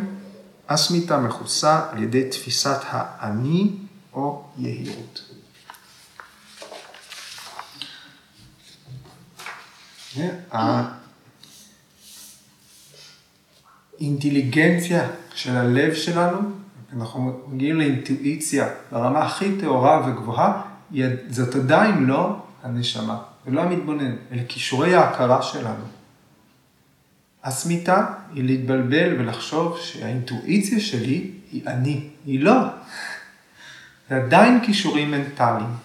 אסמיתה 0.68 1.18
מכוסה 1.18 1.82
על 1.92 2.04
ידי 2.04 2.30
תפיסת 2.30 2.80
האני 2.88 3.72
או 4.14 4.44
יהירות. 4.58 5.32
האינטליגנציה 14.00 15.10
של 15.36 15.56
הלב 15.56 15.94
שלנו, 15.94 16.40
אנחנו 16.94 17.42
מגיעים 17.48 17.78
לאינטואיציה 17.78 18.68
ברמה 18.92 19.26
הכי 19.26 19.58
טהורה 19.60 20.08
וגבוהה, 20.08 20.62
זאת 21.30 21.56
עדיין 21.56 22.06
לא 22.06 22.36
הנשמה, 22.64 23.18
ולא 23.46 23.62
המתבונן, 23.62 24.16
אלה 24.32 24.42
כישורי 24.48 24.96
ההכרה 24.96 25.42
שלנו. 25.42 25.97
הסמיתה 27.44 28.06
היא 28.34 28.44
להתבלבל 28.44 29.20
ולחשוב 29.20 29.80
שהאינטואיציה 29.80 30.80
שלי 30.80 31.32
היא 31.52 31.68
אני, 31.68 32.10
היא 32.26 32.40
לא. 32.40 32.54
זה 34.10 34.16
עדיין 34.16 34.66
כישורים 34.66 35.12
מנטליים. 35.12 35.76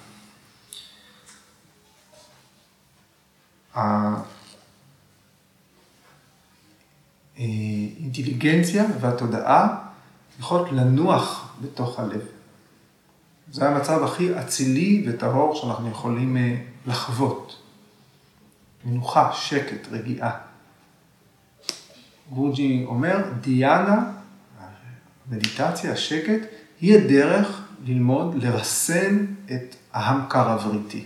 האינטליגנציה 7.36 8.84
והתודעה 9.00 9.78
יכולות 10.38 10.72
לנוח 10.72 11.55
בתוך 11.61 12.00
הלב. 12.00 12.20
זה 13.53 13.68
המצב 13.68 14.03
הכי 14.05 14.40
אצילי 14.40 15.07
וטהור 15.09 15.55
שאנחנו 15.55 15.90
יכולים 15.90 16.36
אה, 16.36 16.57
לחוות. 16.86 17.62
מנוחה, 18.84 19.32
שקט, 19.32 19.88
רגיעה. 19.90 20.51
גורג'י 22.32 22.84
אומר, 22.86 23.16
דיאנה, 23.40 24.10
המדיטציה, 25.30 25.92
השקט, 25.92 26.40
היא 26.80 26.98
הדרך 26.98 27.62
ללמוד 27.84 28.44
לרסן 28.44 29.26
את 29.44 29.76
ההמקר 29.92 30.48
הבריטי. 30.48 31.04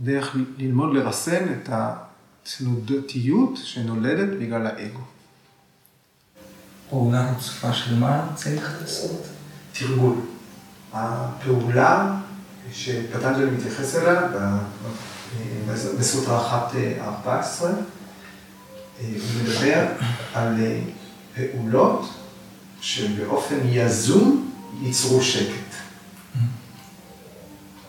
דרך 0.00 0.36
ללמוד 0.58 0.94
לרסן 0.96 1.52
את 1.52 1.68
התנודתיות 1.72 3.56
שנולדת 3.56 4.38
בגלל 4.40 4.66
האגו. 4.66 5.00
פעולה 6.90 7.32
רצופה 7.32 7.72
של 7.72 7.98
מה 7.98 8.28
צריך 8.34 8.76
לעשות? 8.80 9.26
תרגול. 9.72 10.14
הפעולה 10.92 12.18
שפטנג'לי 12.72 13.50
מתייחס 13.50 13.94
אליה 13.94 14.28
בסוטרה 15.98 16.68
1.14, 17.26 17.64
הוא 19.02 19.42
מדבר 19.42 19.86
על 20.34 20.56
פעולות 21.34 22.08
שבאופן 22.80 23.58
יזום 23.64 24.52
ייצרו 24.82 25.22
שקט. 25.22 25.72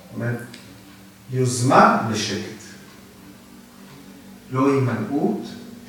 זאת 0.05 0.15
אומרת, 0.15 0.39
יוזמה 1.31 2.09
לשקט. 2.11 2.63
לא 4.51 4.73
הימנעות, 4.73 5.41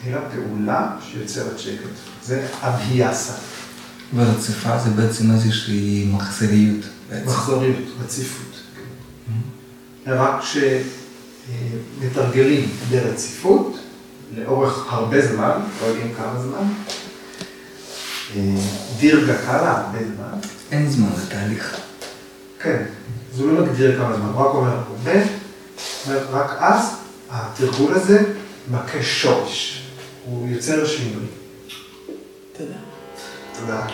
אלא 0.07 0.21
פעולה 0.35 0.97
שיוצרת 1.11 1.59
שקט. 1.59 1.91
זה 2.23 2.49
אביאסה. 2.61 3.33
ורציפה 4.15 4.79
זה 4.79 4.91
בעצם 4.91 5.31
איזושהי 5.31 6.11
מחזריות. 6.13 6.85
מחזריות, 7.25 7.85
רציפות. 8.05 8.61
רק 10.07 10.43
כשמתרגלים 12.01 12.69
ברציפות, 12.91 13.79
לאורך 14.37 14.93
הרבה 14.93 15.27
זמן, 15.27 15.61
לא 15.81 15.87
יודעים 15.87 16.15
כמה 16.15 16.41
זמן. 16.41 16.73
אה, 18.37 18.41
דירגה 18.99 19.39
קלה, 19.39 19.71
הרבה 19.71 19.99
זמן. 19.99 20.39
אין 20.73 20.91
זמן 20.91 21.09
לתהליך. 21.27 21.77
כן, 22.61 22.85
אז 23.35 23.41
הוא 23.41 23.53
לא 23.53 23.65
מגדיר 23.65 23.99
כמה 23.99 24.17
זמן, 24.17 24.27
הוא 24.27 24.41
רק 24.41 24.55
אומר 24.55 24.71
הרבה, 24.71 25.21
רק 26.31 26.57
אז 26.59 26.97
התרגול 27.31 27.95
הזה 27.95 28.19
מכה 28.71 29.03
שורש, 29.03 29.83
הוא 30.25 30.49
יוצר 30.49 30.87
שינוי. 30.87 31.27
תודה. 32.53 32.75
תודה. 33.61 33.87